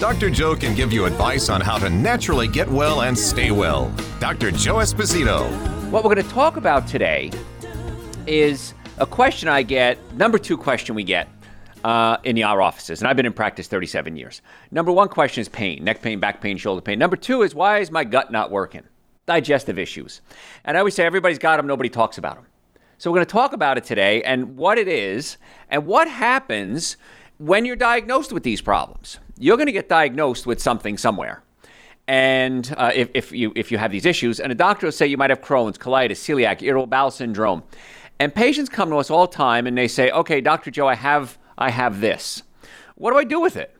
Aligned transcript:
Dr. 0.00 0.30
Joe 0.30 0.56
can 0.56 0.74
give 0.74 0.94
you 0.94 1.04
advice 1.04 1.50
on 1.50 1.60
how 1.60 1.76
to 1.76 1.90
naturally 1.90 2.48
get 2.48 2.66
well 2.66 3.02
and 3.02 3.16
stay 3.16 3.50
well. 3.50 3.94
Dr. 4.18 4.50
Joe 4.50 4.76
Esposito. 4.76 5.46
What 5.90 6.04
we're 6.04 6.14
going 6.14 6.26
to 6.26 6.32
talk 6.32 6.56
about 6.56 6.86
today 6.88 7.30
is 8.26 8.72
a 8.96 9.04
question 9.04 9.46
I 9.46 9.62
get, 9.62 9.98
number 10.14 10.38
two 10.38 10.56
question 10.56 10.94
we 10.94 11.04
get 11.04 11.28
uh, 11.84 12.16
in 12.24 12.42
our 12.42 12.62
offices, 12.62 13.02
and 13.02 13.08
I've 13.08 13.16
been 13.16 13.26
in 13.26 13.34
practice 13.34 13.68
37 13.68 14.16
years. 14.16 14.40
Number 14.70 14.90
one 14.90 15.08
question 15.08 15.42
is 15.42 15.50
pain, 15.50 15.84
neck 15.84 16.00
pain, 16.00 16.18
back 16.18 16.40
pain, 16.40 16.56
shoulder 16.56 16.80
pain. 16.80 16.98
Number 16.98 17.16
two 17.16 17.42
is 17.42 17.54
why 17.54 17.80
is 17.80 17.90
my 17.90 18.02
gut 18.02 18.32
not 18.32 18.50
working? 18.50 18.84
Digestive 19.26 19.78
issues. 19.78 20.22
And 20.64 20.78
I 20.78 20.80
always 20.80 20.94
say 20.94 21.04
everybody's 21.04 21.38
got 21.38 21.58
them, 21.58 21.66
nobody 21.66 21.90
talks 21.90 22.16
about 22.16 22.36
them. 22.36 22.46
So 22.96 23.10
we're 23.10 23.18
going 23.18 23.26
to 23.26 23.32
talk 23.32 23.52
about 23.52 23.76
it 23.76 23.84
today 23.84 24.22
and 24.22 24.56
what 24.56 24.78
it 24.78 24.88
is 24.88 25.36
and 25.68 25.84
what 25.84 26.08
happens 26.08 26.96
when 27.36 27.66
you're 27.66 27.76
diagnosed 27.76 28.32
with 28.32 28.44
these 28.44 28.62
problems 28.62 29.18
you're 29.40 29.56
going 29.56 29.66
to 29.66 29.72
get 29.72 29.88
diagnosed 29.88 30.46
with 30.46 30.60
something 30.60 30.98
somewhere. 30.98 31.42
And 32.06 32.72
uh, 32.76 32.92
if, 32.94 33.08
if, 33.14 33.32
you, 33.32 33.52
if 33.56 33.72
you 33.72 33.78
have 33.78 33.90
these 33.90 34.04
issues, 34.04 34.38
and 34.38 34.52
a 34.52 34.54
doctor 34.54 34.86
will 34.86 34.92
say 34.92 35.06
you 35.06 35.16
might 35.16 35.30
have 35.30 35.40
Crohn's, 35.40 35.78
colitis, 35.78 36.18
celiac, 36.18 36.62
irritable 36.62 36.86
bowel 36.86 37.10
syndrome. 37.10 37.62
And 38.18 38.34
patients 38.34 38.68
come 38.68 38.90
to 38.90 38.96
us 38.96 39.10
all 39.10 39.26
the 39.26 39.34
time 39.34 39.66
and 39.66 39.78
they 39.78 39.88
say, 39.88 40.10
okay, 40.10 40.40
Dr. 40.42 40.70
Joe, 40.70 40.86
I 40.86 40.94
have, 40.94 41.38
I 41.56 41.70
have 41.70 42.00
this. 42.00 42.42
What 42.96 43.12
do 43.12 43.16
I 43.16 43.24
do 43.24 43.40
with 43.40 43.56
it? 43.56 43.74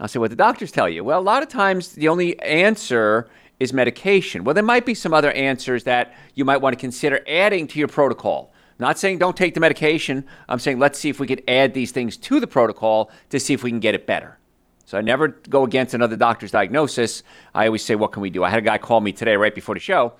I'll 0.00 0.08
say 0.08 0.18
what 0.18 0.30
the 0.30 0.36
doctors 0.36 0.72
tell 0.72 0.88
you. 0.88 1.04
Well, 1.04 1.20
a 1.20 1.22
lot 1.22 1.44
of 1.44 1.48
times 1.48 1.92
the 1.92 2.08
only 2.08 2.40
answer 2.40 3.28
is 3.60 3.72
medication. 3.72 4.42
Well, 4.42 4.54
there 4.54 4.64
might 4.64 4.84
be 4.84 4.94
some 4.94 5.14
other 5.14 5.30
answers 5.30 5.84
that 5.84 6.12
you 6.34 6.44
might 6.44 6.56
want 6.56 6.72
to 6.72 6.80
consider 6.80 7.20
adding 7.28 7.68
to 7.68 7.78
your 7.78 7.86
protocol. 7.86 8.52
I'm 8.70 8.84
not 8.86 8.98
saying 8.98 9.18
don't 9.18 9.36
take 9.36 9.54
the 9.54 9.60
medication. 9.60 10.26
I'm 10.48 10.58
saying 10.58 10.80
let's 10.80 10.98
see 10.98 11.08
if 11.08 11.20
we 11.20 11.28
could 11.28 11.44
add 11.46 11.72
these 11.72 11.92
things 11.92 12.16
to 12.16 12.40
the 12.40 12.48
protocol 12.48 13.12
to 13.30 13.38
see 13.38 13.54
if 13.54 13.62
we 13.62 13.70
can 13.70 13.78
get 13.78 13.94
it 13.94 14.08
better. 14.08 14.38
So 14.92 14.98
I 14.98 15.00
never 15.00 15.28
go 15.28 15.64
against 15.64 15.94
another 15.94 16.16
doctor's 16.16 16.50
diagnosis. 16.50 17.22
I 17.54 17.64
always 17.64 17.82
say, 17.82 17.94
what 17.94 18.12
can 18.12 18.20
we 18.20 18.28
do? 18.28 18.44
I 18.44 18.50
had 18.50 18.58
a 18.58 18.62
guy 18.62 18.76
call 18.76 19.00
me 19.00 19.10
today 19.10 19.36
right 19.36 19.54
before 19.54 19.74
the 19.74 19.80
show, 19.80 20.12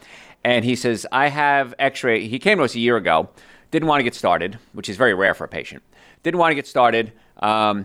and 0.45 0.65
he 0.65 0.77
says, 0.77 1.07
I 1.13 1.29
have 1.29 1.75
x 1.79 2.03
ray. 2.03 2.27
He 2.27 2.39
came 2.39 2.57
to 2.57 2.65
us 2.65 2.75
a 2.75 2.79
year 2.79 2.97
ago, 2.97 3.29
didn't 3.71 3.87
want 3.87 4.01
to 4.01 4.03
get 4.03 4.15
started, 4.15 4.59
which 4.73 4.89
is 4.89 4.97
very 4.97 5.13
rare 5.13 5.35
for 5.35 5.45
a 5.45 5.49
patient. 5.49 5.83
Didn't 6.23 6.41
want 6.41 6.53
to 6.53 6.55
get 6.55 6.67
started. 6.67 7.13
Um, 7.37 7.85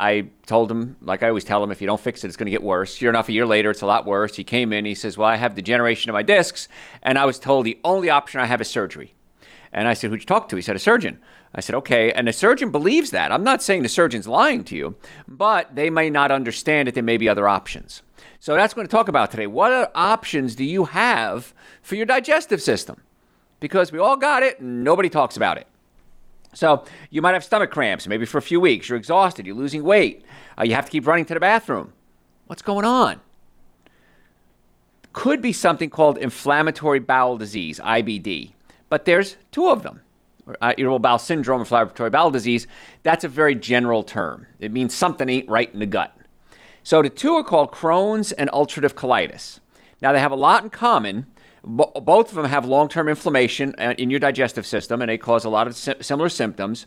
I 0.00 0.28
told 0.46 0.70
him, 0.70 0.96
like 1.02 1.22
I 1.22 1.28
always 1.28 1.44
tell 1.44 1.62
him, 1.62 1.70
if 1.70 1.82
you 1.82 1.86
don't 1.86 2.00
fix 2.00 2.24
it, 2.24 2.28
it's 2.28 2.38
going 2.38 2.46
to 2.46 2.50
get 2.50 2.62
worse. 2.62 2.94
Sure 2.94 3.10
enough, 3.10 3.28
a 3.28 3.32
year 3.32 3.44
later, 3.44 3.70
it's 3.70 3.82
a 3.82 3.86
lot 3.86 4.06
worse. 4.06 4.34
He 4.34 4.44
came 4.44 4.72
in, 4.72 4.86
he 4.86 4.94
says, 4.94 5.18
Well, 5.18 5.28
I 5.28 5.36
have 5.36 5.54
degeneration 5.54 6.08
of 6.08 6.14
my 6.14 6.22
discs, 6.22 6.68
and 7.02 7.18
I 7.18 7.26
was 7.26 7.38
told 7.38 7.66
the 7.66 7.78
only 7.84 8.08
option 8.08 8.40
I 8.40 8.46
have 8.46 8.62
is 8.62 8.70
surgery. 8.70 9.12
And 9.74 9.88
I 9.88 9.94
said, 9.94 10.10
Who'd 10.10 10.20
you 10.20 10.26
talk 10.26 10.48
to? 10.48 10.56
He 10.56 10.62
said, 10.62 10.76
A 10.76 10.78
surgeon. 10.78 11.18
I 11.54 11.60
said, 11.60 11.74
Okay. 11.74 12.12
And 12.12 12.28
the 12.28 12.32
surgeon 12.32 12.70
believes 12.70 13.10
that. 13.10 13.32
I'm 13.32 13.44
not 13.44 13.62
saying 13.62 13.82
the 13.82 13.88
surgeon's 13.88 14.28
lying 14.28 14.64
to 14.64 14.76
you, 14.76 14.96
but 15.28 15.74
they 15.74 15.90
may 15.90 16.08
not 16.08 16.30
understand 16.30 16.86
that 16.86 16.94
there 16.94 17.02
may 17.02 17.16
be 17.16 17.28
other 17.28 17.48
options. 17.48 18.02
So 18.38 18.54
that's 18.54 18.72
going 18.72 18.86
to 18.86 18.90
talk 18.90 19.08
about 19.08 19.30
today. 19.30 19.48
What 19.48 19.90
options 19.94 20.54
do 20.54 20.64
you 20.64 20.84
have 20.84 21.52
for 21.82 21.96
your 21.96 22.06
digestive 22.06 22.62
system? 22.62 23.02
Because 23.58 23.90
we 23.90 23.98
all 23.98 24.16
got 24.16 24.42
it 24.42 24.60
and 24.60 24.84
nobody 24.84 25.08
talks 25.08 25.36
about 25.36 25.58
it. 25.58 25.66
So 26.52 26.84
you 27.10 27.20
might 27.20 27.34
have 27.34 27.42
stomach 27.42 27.72
cramps, 27.72 28.06
maybe 28.06 28.26
for 28.26 28.38
a 28.38 28.42
few 28.42 28.60
weeks. 28.60 28.88
You're 28.88 28.98
exhausted. 28.98 29.44
You're 29.44 29.56
losing 29.56 29.82
weight. 29.82 30.24
Uh, 30.56 30.62
you 30.62 30.74
have 30.74 30.84
to 30.84 30.90
keep 30.90 31.06
running 31.06 31.24
to 31.24 31.34
the 31.34 31.40
bathroom. 31.40 31.92
What's 32.46 32.62
going 32.62 32.84
on? 32.84 33.20
Could 35.12 35.42
be 35.42 35.52
something 35.52 35.90
called 35.90 36.18
inflammatory 36.18 37.00
bowel 37.00 37.38
disease, 37.38 37.80
IBD 37.80 38.53
but 38.94 39.06
there's 39.06 39.36
two 39.50 39.70
of 39.70 39.82
them. 39.82 40.02
Uh, 40.60 40.72
irritable 40.78 41.00
bowel 41.00 41.18
syndrome, 41.18 41.58
inflammatory 41.58 42.10
bowel 42.10 42.30
disease, 42.30 42.68
that's 43.02 43.24
a 43.24 43.28
very 43.28 43.56
general 43.56 44.04
term. 44.04 44.46
It 44.60 44.70
means 44.70 44.94
something 44.94 45.28
ain't 45.28 45.48
right 45.48 45.68
in 45.74 45.80
the 45.80 45.86
gut. 45.86 46.16
So 46.84 47.02
the 47.02 47.10
two 47.10 47.34
are 47.34 47.42
called 47.42 47.72
Crohn's 47.72 48.30
and 48.30 48.48
ulcerative 48.50 48.94
colitis. 48.94 49.58
Now 50.00 50.12
they 50.12 50.20
have 50.20 50.30
a 50.30 50.36
lot 50.36 50.62
in 50.62 50.70
common. 50.70 51.26
Bo- 51.64 51.90
both 52.04 52.28
of 52.28 52.36
them 52.36 52.44
have 52.44 52.66
long-term 52.66 53.08
inflammation 53.08 53.74
uh, 53.78 53.94
in 53.98 54.10
your 54.10 54.20
digestive 54.20 54.64
system, 54.64 55.02
and 55.02 55.08
they 55.08 55.18
cause 55.18 55.44
a 55.44 55.50
lot 55.50 55.66
of 55.66 55.74
si- 55.74 56.00
similar 56.00 56.28
symptoms. 56.28 56.86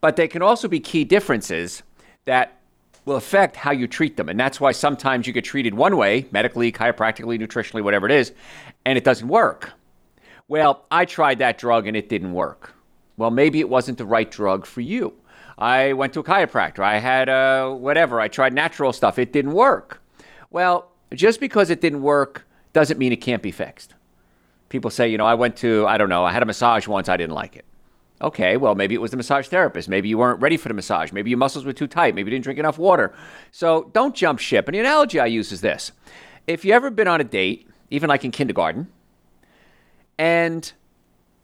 But 0.00 0.14
they 0.14 0.28
can 0.28 0.42
also 0.42 0.68
be 0.68 0.78
key 0.78 1.02
differences 1.02 1.82
that 2.26 2.60
will 3.04 3.16
affect 3.16 3.56
how 3.56 3.72
you 3.72 3.88
treat 3.88 4.16
them. 4.16 4.28
And 4.28 4.38
that's 4.38 4.60
why 4.60 4.70
sometimes 4.70 5.26
you 5.26 5.32
get 5.32 5.44
treated 5.44 5.74
one 5.74 5.96
way, 5.96 6.28
medically, 6.30 6.70
chiropractically, 6.70 7.36
nutritionally, 7.36 7.82
whatever 7.82 8.06
it 8.06 8.12
is, 8.12 8.32
and 8.84 8.96
it 8.96 9.02
doesn't 9.02 9.26
work. 9.26 9.72
Well, 10.48 10.86
I 10.90 11.04
tried 11.04 11.38
that 11.38 11.58
drug 11.58 11.86
and 11.86 11.96
it 11.96 12.08
didn't 12.08 12.32
work. 12.32 12.74
Well, 13.18 13.30
maybe 13.30 13.60
it 13.60 13.68
wasn't 13.68 13.98
the 13.98 14.06
right 14.06 14.30
drug 14.30 14.64
for 14.64 14.80
you. 14.80 15.12
I 15.58 15.92
went 15.92 16.14
to 16.14 16.20
a 16.20 16.24
chiropractor. 16.24 16.80
I 16.80 16.98
had 16.98 17.28
a 17.28 17.74
whatever. 17.74 18.20
I 18.20 18.28
tried 18.28 18.54
natural 18.54 18.92
stuff. 18.92 19.18
It 19.18 19.32
didn't 19.32 19.52
work. 19.52 20.00
Well, 20.50 20.90
just 21.12 21.40
because 21.40 21.68
it 21.68 21.80
didn't 21.80 22.02
work 22.02 22.46
doesn't 22.72 22.98
mean 22.98 23.12
it 23.12 23.16
can't 23.16 23.42
be 23.42 23.50
fixed. 23.50 23.94
People 24.68 24.90
say, 24.90 25.08
you 25.08 25.18
know, 25.18 25.26
I 25.26 25.34
went 25.34 25.56
to, 25.58 25.86
I 25.86 25.98
don't 25.98 26.08
know, 26.08 26.24
I 26.24 26.32
had 26.32 26.42
a 26.42 26.46
massage 26.46 26.86
once, 26.86 27.08
I 27.08 27.16
didn't 27.16 27.34
like 27.34 27.56
it. 27.56 27.64
Okay, 28.20 28.56
well, 28.56 28.74
maybe 28.74 28.94
it 28.94 29.00
was 29.00 29.12
the 29.12 29.16
massage 29.16 29.48
therapist. 29.48 29.88
Maybe 29.88 30.08
you 30.08 30.18
weren't 30.18 30.40
ready 30.40 30.56
for 30.56 30.68
the 30.68 30.74
massage. 30.74 31.12
Maybe 31.12 31.30
your 31.30 31.38
muscles 31.38 31.64
were 31.64 31.72
too 31.72 31.86
tight. 31.86 32.14
Maybe 32.14 32.30
you 32.30 32.36
didn't 32.36 32.44
drink 32.44 32.58
enough 32.58 32.78
water. 32.78 33.14
So 33.52 33.90
don't 33.94 34.14
jump 34.14 34.40
ship. 34.40 34.66
And 34.66 34.74
the 34.74 34.80
analogy 34.80 35.20
I 35.20 35.26
use 35.26 35.52
is 35.52 35.60
this 35.60 35.92
if 36.46 36.64
you 36.64 36.72
ever 36.72 36.90
been 36.90 37.08
on 37.08 37.20
a 37.20 37.24
date, 37.24 37.68
even 37.90 38.08
like 38.08 38.24
in 38.24 38.30
kindergarten, 38.30 38.88
and 40.18 40.72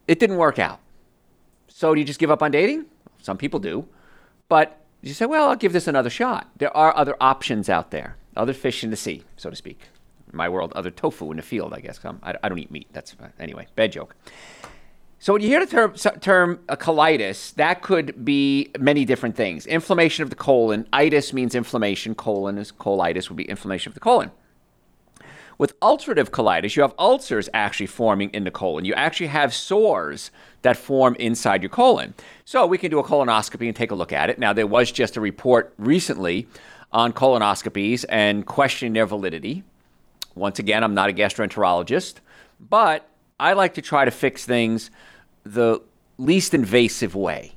it 0.07 0.19
didn't 0.19 0.37
work 0.37 0.59
out. 0.59 0.81
So 1.69 1.95
do 1.95 2.01
you 2.01 2.07
just 2.07 2.21
give 2.21 2.31
up 2.31 2.43
on 2.43 2.51
dating? 2.51 2.87
Some 3.23 3.39
people 3.39 3.61
do. 3.61 3.87
But 4.49 4.81
you 5.03 5.15
say, 5.15 5.27
well, 5.27 5.49
I'll 5.49 5.57
give 5.57 5.73
this 5.73 5.89
another 5.89 6.11
shot. 6.11 6.49
There 6.57 6.75
are 6.77 6.97
other 6.97 7.17
options 7.21 7.69
out 7.69 7.91
there, 7.91 8.17
other 8.37 8.53
fish 8.53 8.85
in 8.85 8.91
the 8.91 8.97
sea, 8.97 9.23
so 9.37 9.51
to 9.51 9.57
speak. 9.57 9.81
In 10.31 10.37
my 10.37 10.49
world, 10.49 10.73
other 10.75 10.91
tofu 10.91 11.31
in 11.31 11.37
the 11.37 11.43
field, 11.43 11.73
I 11.73 11.81
guess. 11.81 12.01
I, 12.23 12.35
I 12.43 12.49
don't 12.49 12.59
eat 12.59 12.71
meat. 12.71 12.89
That's 12.93 13.15
uh, 13.23 13.29
anyway, 13.39 13.67
bad 13.77 13.93
joke. 13.93 14.15
So 15.19 15.33
when 15.33 15.43
you 15.43 15.49
hear 15.49 15.65
the 15.65 15.67
term, 15.67 15.95
term 16.21 16.61
a 16.69 16.77
colitis, 16.77 17.55
that 17.55 17.81
could 17.83 18.25
be 18.25 18.71
many 18.79 19.07
different 19.07 19.37
things. 19.37 19.65
Inflammation 19.67 20.23
of 20.23 20.29
the 20.29 20.37
colon. 20.37 20.87
Itis 20.93 21.33
means 21.33 21.55
inflammation. 21.55 22.15
Colon 22.15 22.59
is 22.59 22.73
colitis 22.73 23.31
would 23.31 23.37
be 23.37 23.45
inflammation 23.45 23.91
of 23.91 23.95
the 23.95 24.01
colon. 24.01 24.31
With 25.57 25.79
ulcerative 25.81 26.31
colitis, 26.31 26.77
you 26.77 26.83
have 26.83 26.95
ulcers 26.99 27.49
actually 27.55 27.87
forming 27.87 28.31
in 28.31 28.45
the 28.45 28.51
colon. 28.51 28.85
You 28.85 28.95
actually 28.95 29.29
have 29.29 29.55
sores 29.55 30.31
that 30.63 30.77
form 30.77 31.15
inside 31.21 31.63
your 31.63 31.71
colon. 31.71 32.15
So 32.45 32.67
we 32.67 32.79
can 32.79 32.91
do 32.91 32.99
a 32.99 33.05
colonoscopy 33.05 33.67
and 33.67 33.77
take 33.77 33.91
a 33.91 33.95
look 33.95 34.13
at 34.13 34.31
it. 34.31 34.39
Now, 34.39 34.53
there 34.53 34.67
was 34.67 34.91
just 34.91 35.17
a 35.17 35.21
report 35.21 35.73
recently 35.79 36.49
on 36.93 37.13
colonoscopies 37.13 38.05
and 38.09 38.47
questioning 38.47 38.93
their 38.93 39.07
validity. 39.07 39.63
Once 40.35 40.59
again, 40.59 40.83
I'm 40.83 40.95
not 40.95 41.11
a 41.11 41.13
gastroenterologist, 41.13 42.15
but 42.61 43.09
I 43.39 43.53
like 43.53 43.75
to 43.75 43.83
try 43.83 44.05
to 44.05 44.11
fix 44.11 44.45
things 44.45 44.91
the 45.45 45.81
least 46.19 46.55
invasive 46.55 47.15
way. 47.15 47.54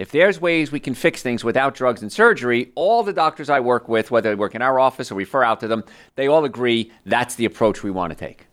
If 0.00 0.12
there's 0.12 0.40
ways 0.40 0.72
we 0.72 0.80
can 0.80 0.94
fix 0.94 1.22
things 1.22 1.44
without 1.44 1.74
drugs 1.74 2.00
and 2.00 2.10
surgery, 2.10 2.72
all 2.74 3.02
the 3.02 3.12
doctors 3.12 3.50
I 3.50 3.60
work 3.60 3.86
with, 3.86 4.10
whether 4.10 4.30
they 4.30 4.34
work 4.34 4.54
in 4.54 4.62
our 4.62 4.80
office 4.80 5.12
or 5.12 5.14
refer 5.14 5.44
out 5.44 5.60
to 5.60 5.68
them, 5.68 5.84
they 6.14 6.26
all 6.26 6.46
agree 6.46 6.90
that's 7.04 7.34
the 7.34 7.44
approach 7.44 7.82
we 7.82 7.90
want 7.90 8.10
to 8.10 8.18
take. 8.18 8.46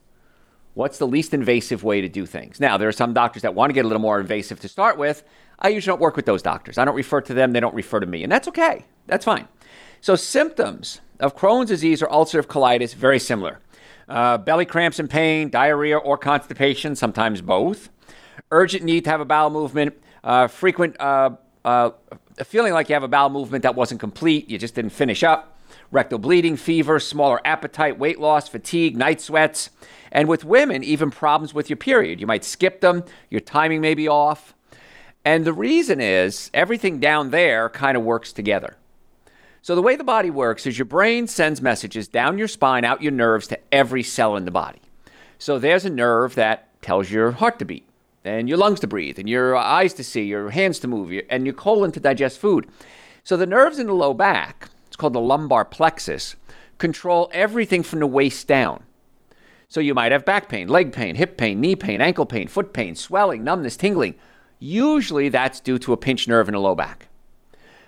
What's 0.73 0.97
the 0.97 1.07
least 1.07 1.33
invasive 1.33 1.85
way 1.85 2.01
to 2.01 2.09
do 2.09 2.25
things? 2.25 2.59
Now, 2.59 2.75
there 2.75 2.89
are 2.89 2.91
some 2.91 3.13
doctors 3.13 3.43
that 3.43 3.55
want 3.55 3.69
to 3.69 3.73
get 3.73 3.85
a 3.85 3.87
little 3.87 4.01
more 4.01 4.19
invasive 4.19 4.59
to 4.59 4.67
start 4.67 4.97
with. 4.97 5.23
I 5.57 5.69
usually 5.69 5.93
don't 5.93 6.01
work 6.01 6.17
with 6.17 6.25
those 6.25 6.41
doctors. 6.41 6.77
I 6.77 6.83
don't 6.83 6.95
refer 6.95 7.21
to 7.21 7.33
them, 7.33 7.53
they 7.53 7.61
don't 7.61 7.73
refer 7.73 8.01
to 8.01 8.05
me, 8.05 8.23
and 8.23 8.31
that's 8.31 8.49
okay. 8.49 8.83
That's 9.05 9.23
fine. 9.23 9.47
So, 10.01 10.17
symptoms 10.17 10.99
of 11.21 11.37
Crohn's 11.37 11.69
disease 11.69 12.03
or 12.03 12.07
ulcerative 12.07 12.47
colitis 12.47 12.93
very 12.93 13.19
similar. 13.19 13.61
Uh, 14.09 14.37
belly 14.37 14.65
cramps 14.65 14.99
and 14.99 15.09
pain, 15.09 15.49
diarrhea 15.49 15.97
or 15.97 16.17
constipation, 16.17 16.93
sometimes 16.97 17.39
both. 17.41 17.87
Urgent 18.51 18.83
need 18.83 19.05
to 19.05 19.09
have 19.09 19.21
a 19.21 19.25
bowel 19.25 19.49
movement, 19.49 19.97
uh, 20.27 20.47
frequent 20.47 20.99
uh, 20.99 21.31
uh, 21.65 21.89
feeling 22.43 22.73
like 22.73 22.89
you 22.89 22.93
have 22.93 23.03
a 23.03 23.07
bowel 23.07 23.29
movement 23.29 23.63
that 23.63 23.75
wasn't 23.75 23.99
complete, 23.99 24.49
you 24.49 24.57
just 24.57 24.75
didn't 24.75 24.91
finish 24.91 25.23
up, 25.23 25.57
rectal 25.89 26.19
bleeding, 26.19 26.57
fever, 26.57 26.99
smaller 26.99 27.39
appetite, 27.45 27.97
weight 27.97 28.19
loss, 28.19 28.47
fatigue, 28.47 28.95
night 28.95 29.21
sweats, 29.21 29.69
and 30.11 30.27
with 30.27 30.43
women, 30.43 30.83
even 30.83 31.09
problems 31.09 31.53
with 31.53 31.69
your 31.69 31.77
period. 31.77 32.19
You 32.19 32.27
might 32.27 32.43
skip 32.43 32.81
them, 32.81 33.03
your 33.29 33.41
timing 33.41 33.81
may 33.81 33.95
be 33.95 34.07
off. 34.07 34.53
And 35.23 35.45
the 35.45 35.53
reason 35.53 35.99
is 35.99 36.51
everything 36.53 36.99
down 36.99 37.31
there 37.31 37.69
kind 37.69 37.97
of 37.97 38.03
works 38.03 38.31
together. 38.33 38.77
So, 39.61 39.75
the 39.75 39.81
way 39.81 39.95
the 39.95 40.03
body 40.03 40.29
works 40.29 40.65
is 40.65 40.77
your 40.77 40.85
brain 40.85 41.27
sends 41.27 41.61
messages 41.61 42.07
down 42.07 42.37
your 42.37 42.47
spine, 42.47 42.85
out 42.85 43.01
your 43.01 43.11
nerves 43.11 43.47
to 43.47 43.59
every 43.71 44.03
cell 44.03 44.35
in 44.37 44.45
the 44.45 44.51
body. 44.51 44.79
So 45.39 45.59
there's 45.59 45.85
a 45.85 45.89
nerve 45.89 46.35
that 46.35 46.81
tells 46.81 47.11
your 47.11 47.31
heart 47.31 47.59
to 47.59 47.65
beat, 47.65 47.86
and 48.27 48.49
your 48.49 48.57
lungs 48.57 48.79
to 48.81 48.87
breathe, 48.87 49.17
and 49.17 49.29
your 49.29 49.55
eyes 49.55 49.93
to 49.95 50.03
see, 50.03 50.23
your 50.23 50.49
hands 50.49 50.79
to 50.79 50.87
move, 50.87 51.11
and 51.29 51.45
your 51.45 51.53
colon 51.53 51.91
to 51.93 51.99
digest 51.99 52.39
food. 52.39 52.67
So 53.23 53.37
the 53.37 53.45
nerves 53.45 53.79
in 53.79 53.87
the 53.87 53.93
low 53.93 54.13
back, 54.13 54.69
it's 54.87 54.95
called 54.95 55.13
the 55.13 55.19
lumbar 55.19 55.65
plexus, 55.65 56.35
control 56.77 57.29
everything 57.33 57.83
from 57.83 57.99
the 57.99 58.07
waist 58.07 58.47
down. 58.47 58.83
So 59.69 59.79
you 59.79 59.93
might 59.93 60.11
have 60.11 60.25
back 60.25 60.47
pain, 60.47 60.67
leg 60.67 60.93
pain, 60.93 61.15
hip 61.15 61.37
pain, 61.37 61.59
knee 61.59 61.75
pain, 61.75 61.99
ankle 61.99 62.25
pain, 62.25 62.47
foot 62.47 62.71
pain, 62.73 62.95
swelling, 62.95 63.43
numbness, 63.43 63.75
tingling. 63.75 64.15
Usually 64.59 65.29
that's 65.29 65.59
due 65.59 65.77
to 65.79 65.93
a 65.93 65.97
pinched 65.97 66.27
nerve 66.27 66.47
in 66.47 66.53
the 66.53 66.59
low 66.59 66.75
back. 66.75 67.07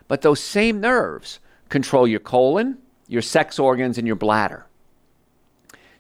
But 0.08 0.22
those 0.22 0.40
same 0.40 0.82
nerves 0.82 1.40
control 1.70 2.08
your 2.08 2.20
colon, 2.20 2.80
your 3.08 3.22
sex 3.22 3.60
organs, 3.60 3.98
and 3.98 4.06
your 4.06 4.16
bladder. 4.16 4.66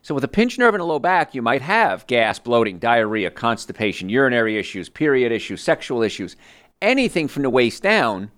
So, 0.02 0.16
with 0.16 0.24
a 0.24 0.30
pinched 0.30 0.58
nerve 0.58 0.76
in 0.76 0.80
the 0.80 0.86
low 0.86 1.00
back, 1.00 1.36
you 1.36 1.42
might 1.42 1.62
have 1.62 2.08
gas, 2.08 2.40
bloating, 2.40 2.80
diarrhea, 2.80 3.32
constipation, 3.32 4.10
urinary 4.10 4.58
issues, 4.58 4.88
period 4.88 5.32
issues, 5.32 5.62
sexual 5.62 6.02
issues. 6.02 6.36
Anything 6.82 7.28
from 7.28 7.44
the 7.44 7.50
waist 7.50 7.84
down 7.84 8.32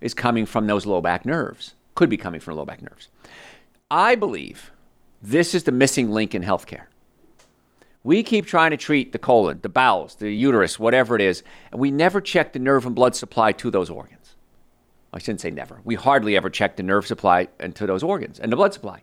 is 0.00 0.12
coming 0.12 0.44
from 0.44 0.66
those 0.66 0.84
low 0.84 1.00
back 1.00 1.24
nerves, 1.24 1.74
could 1.94 2.10
be 2.10 2.18
coming 2.18 2.40
from 2.40 2.56
low 2.56 2.66
back 2.66 2.82
nerves. 2.82 3.08
I 3.90 4.14
believe 4.14 4.70
this 5.22 5.54
is 5.54 5.64
the 5.64 5.72
missing 5.72 6.10
link 6.10 6.34
in 6.34 6.42
healthcare. 6.42 6.86
We 8.04 8.22
keep 8.22 8.46
trying 8.46 8.72
to 8.72 8.76
treat 8.76 9.12
the 9.12 9.18
colon, 9.18 9.60
the 9.62 9.68
bowels, 9.68 10.16
the 10.16 10.30
uterus, 10.30 10.78
whatever 10.78 11.14
it 11.14 11.22
is, 11.22 11.42
and 11.70 11.80
we 11.80 11.90
never 11.90 12.20
check 12.20 12.52
the 12.52 12.58
nerve 12.58 12.84
and 12.84 12.94
blood 12.94 13.14
supply 13.14 13.52
to 13.52 13.70
those 13.70 13.88
organs. 13.88 14.34
I 15.12 15.18
shouldn't 15.18 15.40
say 15.40 15.50
never. 15.50 15.80
We 15.84 15.94
hardly 15.94 16.36
ever 16.36 16.50
check 16.50 16.76
the 16.76 16.82
nerve 16.82 17.06
supply 17.06 17.48
and 17.60 17.74
to 17.76 17.86
those 17.86 18.02
organs 18.02 18.40
and 18.40 18.50
the 18.50 18.56
blood 18.56 18.74
supply. 18.74 19.02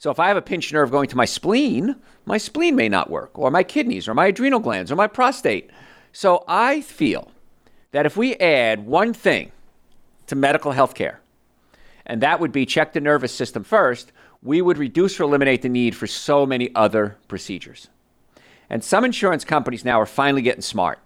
So 0.00 0.12
if 0.12 0.20
I 0.20 0.28
have 0.28 0.36
a 0.36 0.42
pinched 0.42 0.72
nerve 0.72 0.92
going 0.92 1.08
to 1.08 1.16
my 1.16 1.24
spleen, 1.24 1.96
my 2.24 2.38
spleen 2.38 2.76
may 2.76 2.88
not 2.88 3.10
work, 3.10 3.36
or 3.36 3.50
my 3.50 3.64
kidneys, 3.64 4.06
or 4.06 4.14
my 4.14 4.26
adrenal 4.26 4.60
glands, 4.60 4.92
or 4.92 4.96
my 4.96 5.08
prostate. 5.08 5.70
So 6.12 6.44
I 6.46 6.82
feel 6.82 7.32
that 7.90 8.06
if 8.06 8.16
we 8.16 8.36
add 8.36 8.86
one 8.86 9.12
thing 9.12 9.50
to 10.28 10.36
medical 10.36 10.70
health 10.70 10.94
care, 10.94 11.20
and 12.06 12.20
that 12.20 12.38
would 12.38 12.52
be 12.52 12.64
check 12.64 12.92
the 12.92 13.00
nervous 13.00 13.34
system 13.34 13.64
first, 13.64 14.12
we 14.40 14.62
would 14.62 14.78
reduce 14.78 15.18
or 15.18 15.24
eliminate 15.24 15.62
the 15.62 15.68
need 15.68 15.96
for 15.96 16.06
so 16.06 16.46
many 16.46 16.72
other 16.76 17.16
procedures. 17.26 17.88
And 18.70 18.84
some 18.84 19.04
insurance 19.04 19.44
companies 19.44 19.84
now 19.84 20.00
are 20.00 20.06
finally 20.06 20.42
getting 20.42 20.62
smart. 20.62 21.00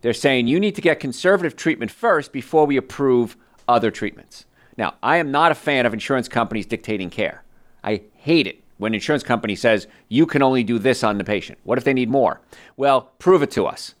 They're 0.00 0.12
saying 0.12 0.48
you 0.48 0.58
need 0.58 0.74
to 0.74 0.82
get 0.82 0.98
conservative 0.98 1.54
treatment 1.54 1.92
first 1.92 2.32
before 2.32 2.66
we 2.66 2.76
approve 2.76 3.36
other 3.68 3.92
treatments. 3.92 4.46
Now, 4.76 4.94
I 5.00 5.18
am 5.18 5.30
not 5.30 5.52
a 5.52 5.54
fan 5.54 5.86
of 5.86 5.94
insurance 5.94 6.28
companies 6.28 6.66
dictating 6.66 7.08
care. 7.08 7.44
I 7.84 8.02
hate 8.26 8.48
it 8.48 8.62
when 8.78 8.90
an 8.90 8.94
insurance 8.96 9.22
company 9.22 9.54
says 9.54 9.86
you 10.08 10.26
can 10.26 10.42
only 10.42 10.64
do 10.64 10.78
this 10.78 11.04
on 11.04 11.16
the 11.16 11.24
patient. 11.24 11.58
What 11.62 11.78
if 11.78 11.84
they 11.84 11.94
need 11.94 12.10
more? 12.10 12.40
Well, 12.76 13.12
prove 13.20 13.42
it 13.42 13.52
to 13.52 13.66
us. 13.66 13.94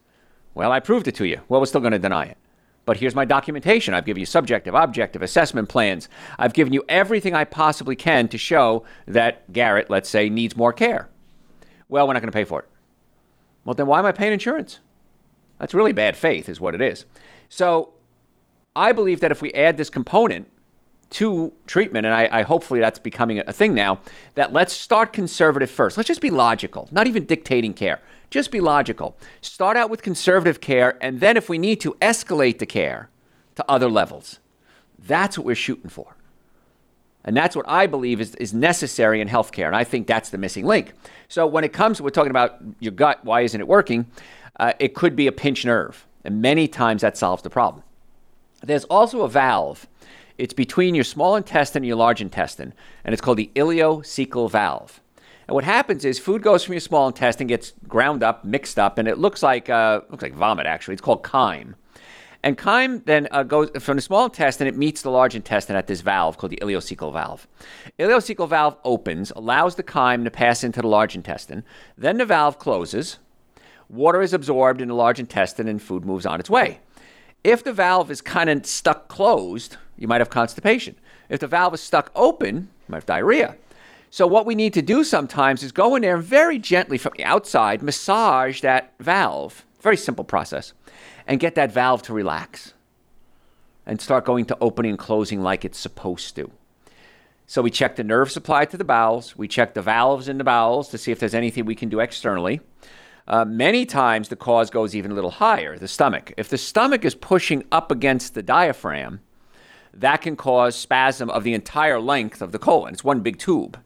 Well, 0.54 0.72
I 0.72 0.80
proved 0.80 1.06
it 1.06 1.14
to 1.14 1.24
you. 1.24 1.40
Well, 1.48 1.60
we're 1.60 1.66
still 1.66 1.80
going 1.80 1.92
to 1.92 1.98
deny 1.98 2.24
it. 2.24 2.36
But 2.86 2.96
here's 2.96 3.14
my 3.14 3.24
documentation. 3.24 3.94
I've 3.94 4.04
given 4.04 4.20
you 4.20 4.26
subjective, 4.26 4.74
objective 4.74 5.22
assessment 5.22 5.68
plans. 5.68 6.08
I've 6.38 6.54
given 6.54 6.72
you 6.72 6.84
everything 6.88 7.34
I 7.34 7.44
possibly 7.44 7.94
can 7.94 8.26
to 8.28 8.38
show 8.38 8.84
that 9.06 9.52
Garrett, 9.52 9.90
let's 9.90 10.08
say, 10.08 10.28
needs 10.28 10.56
more 10.56 10.72
care. 10.72 11.08
Well, 11.88 12.06
we're 12.06 12.14
not 12.14 12.20
going 12.20 12.32
to 12.32 12.36
pay 12.36 12.44
for 12.44 12.60
it. 12.60 12.68
Well, 13.64 13.74
then 13.74 13.86
why 13.86 14.00
am 14.00 14.06
I 14.06 14.12
paying 14.12 14.32
insurance? 14.32 14.80
That's 15.58 15.74
really 15.74 15.92
bad 15.92 16.16
faith, 16.16 16.48
is 16.48 16.60
what 16.60 16.74
it 16.74 16.80
is. 16.80 17.06
So 17.48 17.94
I 18.74 18.90
believe 18.92 19.20
that 19.20 19.30
if 19.30 19.40
we 19.40 19.52
add 19.52 19.76
this 19.76 19.90
component 19.90 20.48
to 21.16 21.50
treatment, 21.66 22.04
and 22.04 22.14
I, 22.14 22.28
I 22.30 22.42
hopefully 22.42 22.78
that's 22.78 22.98
becoming 22.98 23.38
a 23.38 23.52
thing 23.52 23.72
now, 23.72 24.00
that 24.34 24.52
let's 24.52 24.74
start 24.74 25.14
conservative 25.14 25.70
first. 25.70 25.96
Let's 25.96 26.08
just 26.08 26.20
be 26.20 26.28
logical, 26.28 26.90
not 26.92 27.06
even 27.06 27.24
dictating 27.24 27.72
care. 27.72 28.00
Just 28.28 28.50
be 28.50 28.60
logical. 28.60 29.16
Start 29.40 29.78
out 29.78 29.88
with 29.88 30.02
conservative 30.02 30.60
care, 30.60 30.98
and 31.00 31.20
then 31.20 31.38
if 31.38 31.48
we 31.48 31.56
need 31.56 31.80
to, 31.80 31.94
escalate 32.02 32.58
the 32.58 32.66
care 32.66 33.08
to 33.54 33.64
other 33.66 33.88
levels. 33.88 34.40
That's 34.98 35.38
what 35.38 35.46
we're 35.46 35.54
shooting 35.54 35.88
for. 35.88 36.16
And 37.24 37.34
that's 37.34 37.56
what 37.56 37.66
I 37.66 37.86
believe 37.86 38.20
is, 38.20 38.34
is 38.34 38.52
necessary 38.52 39.22
in 39.22 39.28
healthcare. 39.28 39.66
And 39.66 39.74
I 39.74 39.84
think 39.84 40.06
that's 40.06 40.28
the 40.28 40.38
missing 40.38 40.66
link. 40.66 40.92
So 41.28 41.46
when 41.46 41.64
it 41.64 41.72
comes, 41.72 41.98
we're 41.98 42.10
talking 42.10 42.30
about 42.30 42.58
your 42.78 42.92
gut, 42.92 43.24
why 43.24 43.40
isn't 43.40 43.58
it 43.58 43.66
working? 43.66 44.04
Uh, 44.60 44.74
it 44.78 44.94
could 44.94 45.16
be 45.16 45.26
a 45.26 45.32
pinched 45.32 45.64
nerve. 45.64 46.06
And 46.24 46.42
many 46.42 46.68
times 46.68 47.00
that 47.00 47.16
solves 47.16 47.42
the 47.42 47.50
problem. 47.50 47.84
There's 48.62 48.84
also 48.84 49.22
a 49.22 49.28
valve. 49.28 49.86
It's 50.38 50.54
between 50.54 50.94
your 50.94 51.04
small 51.04 51.36
intestine 51.36 51.80
and 51.82 51.86
your 51.86 51.96
large 51.96 52.20
intestine, 52.20 52.74
and 53.04 53.12
it's 53.12 53.22
called 53.22 53.38
the 53.38 53.50
ileocecal 53.54 54.50
valve. 54.50 55.00
And 55.48 55.54
what 55.54 55.64
happens 55.64 56.04
is 56.04 56.18
food 56.18 56.42
goes 56.42 56.64
from 56.64 56.74
your 56.74 56.80
small 56.80 57.06
intestine, 57.06 57.46
gets 57.46 57.72
ground 57.86 58.22
up, 58.22 58.44
mixed 58.44 58.78
up, 58.78 58.98
and 58.98 59.06
it 59.06 59.18
looks 59.18 59.42
like 59.42 59.70
uh, 59.70 60.00
looks 60.10 60.22
like 60.22 60.34
vomit. 60.34 60.66
Actually, 60.66 60.94
it's 60.94 61.02
called 61.02 61.24
chyme. 61.24 61.76
And 62.42 62.58
chyme 62.58 63.02
then 63.06 63.28
uh, 63.30 63.42
goes 63.42 63.70
from 63.80 63.96
the 63.96 64.02
small 64.02 64.24
intestine, 64.24 64.66
it 64.66 64.76
meets 64.76 65.02
the 65.02 65.10
large 65.10 65.34
intestine 65.34 65.74
at 65.74 65.86
this 65.86 66.00
valve 66.00 66.36
called 66.36 66.52
the 66.52 66.58
ileocecal 66.62 67.12
valve. 67.12 67.48
Ileocecal 67.98 68.48
valve 68.48 68.76
opens, 68.84 69.32
allows 69.34 69.74
the 69.74 69.82
chyme 69.82 70.24
to 70.24 70.30
pass 70.30 70.62
into 70.62 70.82
the 70.82 70.88
large 70.88 71.14
intestine. 71.14 71.64
Then 71.96 72.18
the 72.18 72.26
valve 72.26 72.58
closes. 72.58 73.18
Water 73.88 74.20
is 74.20 74.32
absorbed 74.32 74.80
in 74.80 74.88
the 74.88 74.94
large 74.94 75.18
intestine, 75.18 75.68
and 75.68 75.80
food 75.80 76.04
moves 76.04 76.26
on 76.26 76.40
its 76.40 76.50
way. 76.50 76.80
If 77.46 77.62
the 77.62 77.72
valve 77.72 78.10
is 78.10 78.20
kind 78.20 78.50
of 78.50 78.66
stuck 78.66 79.06
closed, 79.06 79.76
you 79.96 80.08
might 80.08 80.20
have 80.20 80.30
constipation. 80.30 80.96
If 81.28 81.38
the 81.38 81.46
valve 81.46 81.74
is 81.74 81.80
stuck 81.80 82.10
open, 82.16 82.56
you 82.56 82.88
might 82.88 82.96
have 82.96 83.06
diarrhea. 83.06 83.54
So, 84.10 84.26
what 84.26 84.46
we 84.46 84.56
need 84.56 84.74
to 84.74 84.82
do 84.82 85.04
sometimes 85.04 85.62
is 85.62 85.70
go 85.70 85.94
in 85.94 86.02
there 86.02 86.16
and 86.16 86.24
very 86.24 86.58
gently 86.58 86.98
from 86.98 87.12
the 87.16 87.22
outside 87.22 87.84
massage 87.84 88.62
that 88.62 88.94
valve. 88.98 89.64
Very 89.80 89.96
simple 89.96 90.24
process 90.24 90.72
and 91.28 91.38
get 91.38 91.54
that 91.54 91.70
valve 91.70 92.02
to 92.02 92.12
relax 92.12 92.74
and 93.86 94.00
start 94.00 94.24
going 94.24 94.46
to 94.46 94.58
opening 94.60 94.90
and 94.90 94.98
closing 94.98 95.40
like 95.40 95.64
it's 95.64 95.78
supposed 95.78 96.34
to. 96.34 96.50
So 97.46 97.62
we 97.62 97.70
check 97.70 97.94
the 97.94 98.02
nerve 98.02 98.32
supply 98.32 98.64
to 98.64 98.76
the 98.76 98.82
bowels. 98.82 99.36
We 99.36 99.46
check 99.46 99.74
the 99.74 99.82
valves 99.82 100.28
in 100.28 100.38
the 100.38 100.42
bowels 100.42 100.88
to 100.88 100.98
see 100.98 101.12
if 101.12 101.20
there's 101.20 101.32
anything 101.32 101.64
we 101.64 101.76
can 101.76 101.90
do 101.90 102.00
externally. 102.00 102.60
Uh, 103.28 103.44
many 103.44 103.84
times 103.84 104.28
the 104.28 104.36
cause 104.36 104.70
goes 104.70 104.94
even 104.94 105.10
a 105.10 105.14
little 105.14 105.32
higher, 105.32 105.76
the 105.78 105.88
stomach. 105.88 106.32
If 106.36 106.48
the 106.48 106.58
stomach 106.58 107.04
is 107.04 107.14
pushing 107.14 107.64
up 107.72 107.90
against 107.90 108.34
the 108.34 108.42
diaphragm, 108.42 109.20
that 109.92 110.22
can 110.22 110.36
cause 110.36 110.76
spasm 110.76 111.30
of 111.30 111.42
the 111.42 111.54
entire 111.54 111.98
length 112.00 112.40
of 112.40 112.52
the 112.52 112.58
colon. 112.58 112.92
It's 112.92 113.04
one 113.04 113.20
big 113.20 113.38
tube. 113.38 113.78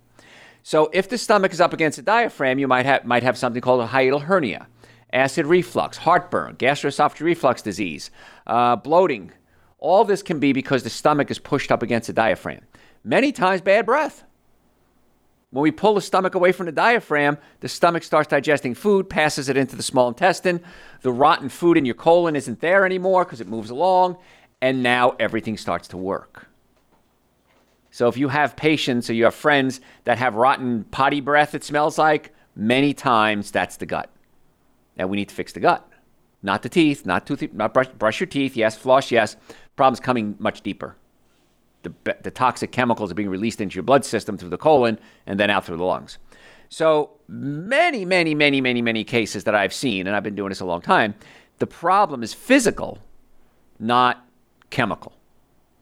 So 0.63 0.91
if 0.93 1.09
the 1.09 1.17
stomach 1.17 1.53
is 1.53 1.61
up 1.61 1.73
against 1.73 1.97
the 1.97 2.03
diaphragm, 2.03 2.59
you 2.59 2.69
might 2.69 2.85
have, 2.85 3.05
might 3.05 3.23
have 3.23 3.39
something 3.39 3.63
called 3.63 3.81
a 3.81 3.89
hiatal 3.89 4.23
hernia 4.23 4.67
acid 5.13 5.47
reflux, 5.47 5.99
heartburn, 5.99 6.57
gastroesophageal 6.57 7.21
reflux 7.21 7.63
disease, 7.63 8.11
uh, 8.47 8.77
bloating. 8.77 9.33
All 9.79 10.05
this 10.05 10.23
can 10.23 10.39
be 10.39 10.53
because 10.53 10.83
the 10.83 10.91
stomach 10.91 11.31
is 11.31 11.39
pushed 11.39 11.73
up 11.73 11.83
against 11.83 12.07
the 12.07 12.13
diaphragm. 12.13 12.61
Many 13.03 13.33
times, 13.33 13.61
bad 13.61 13.87
breath. 13.87 14.25
When 15.51 15.63
we 15.63 15.73
pull 15.73 15.95
the 15.95 16.01
stomach 16.01 16.35
away 16.35 16.53
from 16.53 16.67
the 16.67 16.73
diaphragm, 16.73 17.39
the 17.59 17.69
stomach 17.69 18.05
starts 18.05 18.29
digesting 18.29 18.75
food, 18.75 19.11
passes 19.11 19.49
it 19.49 19.57
into 19.57 19.75
the 19.75 19.83
small 19.83 20.09
intestine. 20.09 20.61
The 21.03 21.13
rotten 21.13 21.49
food 21.49 21.77
in 21.77 21.85
your 21.85 21.97
colon 21.97 22.37
isn't 22.37 22.61
there 22.61 22.87
anymore 22.87 23.25
because 23.25 23.41
it 23.41 23.49
moves 23.49 23.71
along, 23.71 24.17
and 24.61 24.83
now 24.83 25.17
everything 25.19 25.57
starts 25.57 25.89
to 25.89 25.97
work. 25.97 26.47
So 27.91 28.07
if 28.07 28.17
you 28.17 28.29
have 28.29 28.55
patients 28.55 29.11
or 29.11 29.15
you 29.15 29.25
have 29.25 29.35
friends 29.35 29.81
that 30.05 30.19
have 30.19 30.37
rotten 30.37 30.85
potty 30.85 31.21
breath, 31.21 31.55
it 31.57 31.65
smells 31.65 31.99
like, 31.99 32.33
many 32.55 32.93
times 32.93 33.51
that's 33.51 33.77
the 33.77 33.87
gut 33.87 34.11
and 34.97 35.09
we 35.09 35.17
need 35.17 35.29
to 35.29 35.35
fix 35.35 35.53
the 35.53 35.61
gut, 35.61 35.89
not 36.43 36.63
the 36.63 36.69
teeth, 36.69 37.07
not 37.07 37.27
tooth, 37.27 37.43
not 37.55 37.73
brush, 37.73 37.89
brush 37.89 38.21
your 38.21 38.27
teeth. 38.27 38.57
Yes, 38.57 38.77
floss. 38.77 39.11
Yes, 39.11 39.37
problem's 39.77 40.01
coming 40.01 40.37
much 40.39 40.61
deeper. 40.61 40.97
The, 41.83 41.93
the 42.23 42.31
toxic 42.31 42.73
chemicals 42.73 43.11
are 43.11 43.15
being 43.15 43.31
released 43.31 43.61
into 43.61 43.75
your 43.75 43.83
blood 43.83 44.05
system 44.05 44.37
through 44.37 44.51
the 44.51 44.59
colon 44.59 44.99
and 45.27 45.41
then 45.41 45.49
out 45.51 45.65
through 45.65 45.79
the 45.79 45.85
lungs. 45.85 46.19
So 46.69 47.11
many, 47.27 48.05
many, 48.05 48.35
many, 48.35 48.61
many, 48.61 48.83
many 48.83 49.03
cases 49.03 49.45
that 49.45 49.55
I've 49.55 49.73
seen, 49.73 50.07
and 50.07 50.15
I've 50.15 50.23
been 50.23 50.35
doing 50.35 50.51
this 50.51 50.61
a 50.61 50.65
long 50.65 50.81
time. 50.83 51.15
The 51.59 51.67
problem 51.67 52.23
is 52.23 52.33
physical, 52.33 52.99
not 53.79 54.27
chemical, 54.71 55.13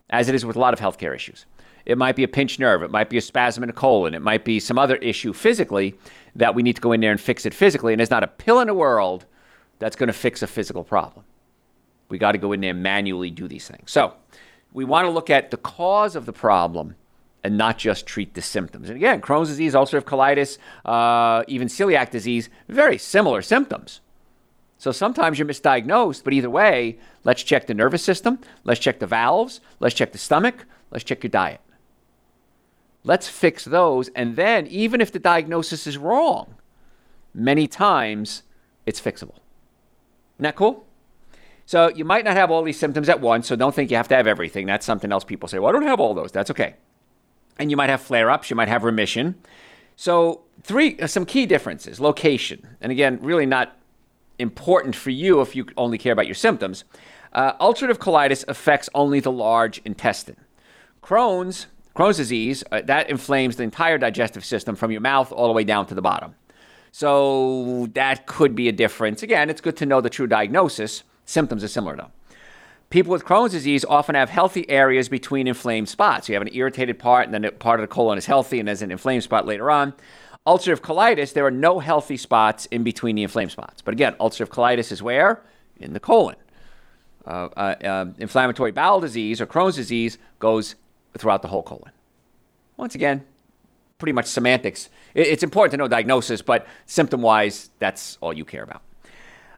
as 0.09 0.29
it 0.29 0.35
is 0.35 0.47
with 0.47 0.57
a 0.57 0.61
lot 0.61 0.73
of 0.73 0.81
healthcare 0.81 1.15
issues. 1.15 1.47
It 1.85 1.99
might 1.99 2.17
be 2.17 2.23
a 2.23 2.29
pinched 2.29 2.61
nerve. 2.61 2.83
It 2.83 2.91
might 2.91 3.11
be 3.11 3.17
a 3.17 3.21
spasm 3.21 3.63
in 3.63 3.71
a 3.71 3.73
colon. 3.73 4.15
It 4.15 4.23
might 4.23 4.45
be 4.45 4.61
some 4.61 4.79
other 4.79 4.97
issue 4.97 5.33
physically 5.33 5.95
that 6.37 6.55
we 6.55 6.63
need 6.63 6.77
to 6.77 6.83
go 6.83 6.93
in 6.93 7.01
there 7.01 7.11
and 7.11 7.21
fix 7.21 7.47
it 7.47 7.55
physically. 7.55 7.93
And 7.93 8.01
there's 8.01 8.11
not 8.11 8.23
a 8.23 8.29
pill 8.29 8.61
in 8.61 8.67
the 8.67 8.75
world 8.75 9.25
that's 9.79 9.97
going 9.97 10.09
to 10.09 10.13
fix 10.13 10.43
a 10.43 10.47
physical 10.47 10.85
problem. 10.85 11.25
We 12.09 12.19
got 12.19 12.33
to 12.33 12.39
go 12.39 12.53
in 12.53 12.61
there 12.61 12.71
and 12.71 12.83
manually 12.83 13.31
do 13.31 13.49
these 13.49 13.69
things. 13.69 13.91
So 13.91 14.15
we 14.73 14.85
want 14.85 15.07
to 15.07 15.11
look 15.11 15.31
at 15.31 15.51
the 15.51 15.57
cause 15.57 16.15
of 16.17 16.27
the 16.27 16.33
problem 16.33 16.95
and 17.45 17.57
not 17.57 17.79
just 17.79 18.07
treat 18.07 18.35
the 18.35 18.43
symptoms. 18.43 18.89
And 18.89 18.97
again, 18.97 19.21
Crohn's 19.21 19.49
disease, 19.49 19.75
ulcerative 19.75 20.03
colitis, 20.03 20.59
uh, 20.85 21.45
even 21.49 21.69
celiac 21.69 22.11
disease, 22.11 22.49
very 22.69 22.99
similar 22.99 23.43
symptoms. 23.43 24.01
So 24.77 24.93
sometimes 24.93 25.39
you're 25.39 25.49
misdiagnosed, 25.49 26.25
but 26.25 26.33
either 26.33 26.51
way, 26.51 26.99
let's 27.25 27.43
check 27.43 27.67
the 27.67 27.75
nervous 27.75 28.03
system, 28.03 28.39
let's 28.65 28.81
check 28.81 29.01
the 29.01 29.07
valves, 29.07 29.61
let's 29.81 29.95
check 29.95 30.13
the 30.13 30.19
stomach, 30.19 30.67
let's 30.91 31.05
check 31.05 31.23
your 31.23 31.31
diet. 31.31 31.61
Let's 33.05 33.29
fix 33.29 33.65
those. 33.65 34.09
And 34.11 34.37
then, 34.37 34.67
even 34.67 35.01
if 35.01 35.11
the 35.11 35.19
diagnosis 35.19 35.87
is 35.87 35.97
wrong, 35.97 36.55
many 37.33 37.67
times 37.67 38.43
it's 38.87 39.01
fixable. 39.01 39.39
Isn't 40.37 40.45
that 40.45 40.57
cool? 40.57 40.88
So 41.69 41.91
you 41.95 42.07
might 42.07 42.25
not 42.25 42.35
have 42.35 42.51
all 42.51 42.63
these 42.63 42.79
symptoms 42.79 43.11
at 43.11 43.21
once, 43.21 43.47
so 43.47 43.55
don't 43.55 43.75
think 43.75 43.91
you 43.91 43.99
have 43.99 44.09
to 44.09 44.17
have 44.17 44.27
everything. 44.27 44.65
That's 44.65 44.87
something 44.87 45.13
else 45.13 45.23
people 45.23 45.51
say, 45.51 45.59
well, 45.59 45.69
I 45.69 45.73
don't 45.73 45.87
have 45.87 46.01
all 46.01 46.15
those. 46.15 46.33
That's 46.33 46.51
okay. 46.53 46.77
And 47.59 47.71
you 47.71 47.77
might 47.77 47.91
have 47.91 48.01
flare 48.01 48.31
ups, 48.31 48.49
you 48.49 48.57
might 48.57 48.69
have 48.69 48.85
remission. 48.85 49.35
So, 49.95 50.45
three, 50.63 50.99
uh, 50.99 51.07
some 51.07 51.27
key 51.27 51.45
differences 51.45 52.01
location. 52.01 52.67
And 52.81 52.91
again, 52.91 53.19
really 53.21 53.45
not 53.45 53.77
important 54.39 54.97
for 54.97 55.11
you 55.11 55.43
if 55.43 55.55
you 55.55 55.67
only 55.77 55.99
care 55.99 56.15
about 56.15 56.25
your 56.25 56.35
symptoms. 56.35 56.85
Uh, 57.35 57.53
ulcerative 57.59 57.99
colitis 57.99 58.47
affects 58.49 58.89
only 58.95 59.21
the 59.21 59.31
large 59.31 59.83
intestine. 59.85 60.43
Crohn's, 61.03 61.67
Crohn's 61.95 62.17
disease, 62.17 62.65
uh, 62.73 62.81
that 62.87 63.11
inflames 63.11 63.57
the 63.57 63.65
entire 63.65 63.99
digestive 63.99 64.43
system 64.43 64.75
from 64.75 64.91
your 64.91 65.03
mouth 65.03 65.31
all 65.33 65.49
the 65.49 65.53
way 65.53 65.65
down 65.65 65.85
to 65.89 65.95
the 65.95 66.01
bottom. 66.01 66.35
So 66.93 67.89
that 67.93 68.25
could 68.25 68.55
be 68.55 68.71
a 68.71 68.73
difference. 68.73 69.23
Again, 69.23 69.51
it's 69.51 69.61
good 69.61 69.77
to 69.77 69.85
know 69.85 70.01
the 70.01 70.09
true 70.09 70.27
diagnosis. 70.27 71.03
Symptoms 71.29 71.63
are 71.63 71.69
similar 71.69 71.95
though. 71.95 72.11
People 72.89 73.13
with 73.13 73.23
Crohn's 73.23 73.53
disease 73.53 73.85
often 73.85 74.15
have 74.15 74.31
healthy 74.31 74.69
areas 74.71 75.11
between 75.11 75.47
inflamed 75.47 75.91
spots. 75.91 76.27
You 76.27 76.35
have 76.35 76.41
an 76.41 76.55
irritated 76.55 76.99
part, 76.99 77.29
and 77.29 77.35
then 77.35 77.51
part 77.59 77.79
of 77.79 77.87
the 77.87 77.95
colon 77.95 78.17
is 78.17 78.25
healthy, 78.25 78.59
and 78.59 78.67
there's 78.67 78.81
an 78.81 78.91
inflamed 78.91 79.25
spot 79.25 79.45
later 79.45 79.71
on. 79.71 79.93
Ulcerative 80.47 80.81
colitis, 80.81 81.35
there 81.35 81.45
are 81.45 81.51
no 81.51 81.81
healthy 81.81 82.17
spots 82.17 82.65
in 82.67 82.83
between 82.83 83.15
the 83.15 83.23
inflamed 83.23 83.51
spots. 83.51 83.83
But 83.83 83.93
again, 83.93 84.15
ulcerative 84.15 84.49
colitis 84.49 84.91
is 84.91 85.03
where? 85.03 85.43
In 85.79 85.93
the 85.93 86.01
colon. 86.01 86.37
Uh, 87.27 87.51
uh, 87.55 87.75
uh, 87.85 88.07
inflammatory 88.17 88.73
bowel 88.73 89.01
disease 89.01 89.39
or 89.43 89.47
Crohn's 89.47 89.77
disease 89.77 90.17
goes 90.39 90.77
throughout 91.19 91.43
the 91.43 91.49
whole 91.49 91.63
colon. 91.63 91.93
Once 92.79 92.95
again, 92.95 93.23
pretty 93.99 94.13
much 94.13 94.25
semantics. 94.25 94.89
It's 95.15 95.43
important 95.43 95.73
to 95.73 95.77
know 95.77 95.89
diagnosis, 95.89 96.41
but 96.41 96.67
symptom 96.87 97.21
wise, 97.21 97.69
that's 97.79 98.17
all 98.23 98.33
you 98.33 98.47
care 98.47 98.63
about. 98.63 98.81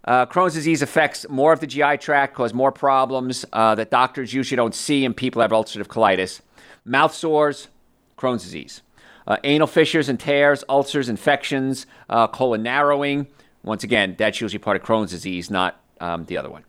Uh, 0.05 0.27
Crohn's 0.27 0.55
disease 0.55 0.83
affects 0.83 1.29
more 1.29 1.53
of 1.53 1.61
the 1.61 1.67
GI 1.67 1.99
tract, 1.99 2.35
cause 2.35 2.55
more 2.55 2.73
problems 2.73 3.45
uh, 3.53 3.75
that 3.75 3.91
doctors 3.91 4.33
usually 4.33 4.57
don't 4.57 4.75
see 4.75 5.05
in 5.05 5.13
people 5.13 5.43
have 5.43 5.51
ulcerative 5.51 5.89
colitis. 5.89 6.41
Mouth 6.85 7.15
sores, 7.15 7.69
Crohn's 8.17 8.43
disease. 8.43 8.83
Uh, 9.27 9.37
anal 9.45 9.67
fissures 9.67 10.09
and 10.09 10.19
tears, 10.19 10.65
ulcers, 10.69 11.09
infections, 11.09 11.87
uh, 12.09 12.27
colon 12.27 12.63
narrowing. 12.63 13.27
Once 13.63 13.85
again, 13.85 14.15
that's 14.19 14.41
usually 14.41 14.59
part 14.59 14.77
of 14.77 14.83
Crohn's 14.83 15.11
disease, 15.11 15.51
not 15.51 15.79
um, 16.01 16.25
the 16.25 16.37
other 16.37 16.51
one. 16.51 16.65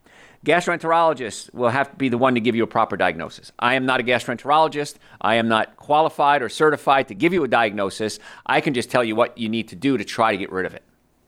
Gastroenterologists 0.45 1.53
will 1.53 1.69
have 1.69 1.91
to 1.91 1.95
be 1.97 2.09
the 2.09 2.17
one 2.17 2.33
to 2.33 2.41
give 2.41 2.55
you 2.55 2.63
a 2.63 2.67
proper 2.67 2.97
diagnosis. 2.97 3.51
I 3.59 3.75
am 3.75 3.85
not 3.85 3.99
a 3.99 4.03
gastroenterologist. 4.03 4.95
I 5.21 5.35
am 5.35 5.47
not 5.47 5.77
qualified 5.77 6.41
or 6.41 6.49
certified 6.49 7.07
to 7.09 7.13
give 7.13 7.31
you 7.31 7.43
a 7.43 7.47
diagnosis. 7.47 8.19
I 8.45 8.59
can 8.59 8.73
just 8.73 8.89
tell 8.89 9.03
you 9.03 9.15
what 9.15 9.37
you 9.37 9.49
need 9.49 9.67
to 9.69 9.75
do 9.75 9.97
to 9.97 10.03
try 10.03 10.31
to 10.31 10.37
get 10.37 10.51
rid 10.51 10.65
of 10.65 10.73
it. 10.73 10.83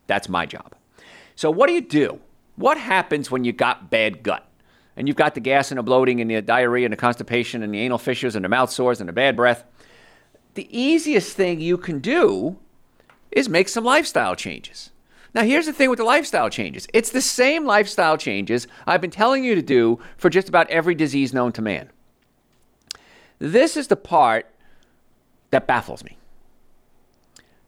That's 0.08 0.28
my 0.28 0.46
job. 0.48 0.74
So, 1.36 1.50
what 1.52 1.68
do 1.68 1.74
you 1.74 1.82
do? 1.82 2.20
What 2.56 2.78
happens 2.78 3.32
when 3.32 3.44
you 3.44 3.52
got 3.52 3.90
bad 3.90 4.24
gut? 4.24 4.48
And 4.96 5.08
you've 5.08 5.18
got 5.18 5.34
the 5.34 5.40
gas 5.40 5.72
and 5.72 5.80
the 5.80 5.84
bloating 5.84 6.22
and 6.22 6.30
the 6.30 6.42
diarrhea 6.42 6.86
and 6.86 6.94
the 6.94 6.98
constipation 6.98 7.64
and 7.64 7.74
the 7.74 7.80
anal 7.80 7.98
fissures 7.98 8.36
and 8.36 8.46
the 8.46 8.50
mouth 8.50 8.70
sores 8.70 9.00
and 9.00 9.10
the 9.10 9.14
bad 9.14 9.36
breath. 9.36 9.64
The 10.54 10.68
easiest 10.70 11.36
thing 11.36 11.60
you 11.60 11.78
can 11.78 12.00
do 12.00 12.58
is 13.32 13.50
make 13.50 13.68
some 13.68 13.84
lifestyle 13.84 14.36
changes. 14.36 14.92
Now, 15.34 15.42
here's 15.42 15.66
the 15.66 15.74
thing 15.74 15.90
with 15.90 15.98
the 15.98 16.06
lifestyle 16.06 16.50
changes 16.50 16.88
it's 16.94 17.10
the 17.10 17.22
same 17.22 17.66
lifestyle 17.66 18.18
changes 18.18 18.68
I've 18.86 19.02
been 19.02 19.10
telling 19.10 19.44
you 19.44 19.56
to 19.56 19.64
do 19.64 20.00
for 20.18 20.30
just 20.30 20.48
about 20.48 20.70
every 20.70 20.94
disease 20.94 21.34
known 21.34 21.52
to 21.54 21.62
man. 21.62 21.90
This 23.40 23.76
is 23.76 23.88
the 23.88 23.96
part 23.96 24.48
that 25.50 25.68
baffles 25.68 26.04
me. 26.04 26.18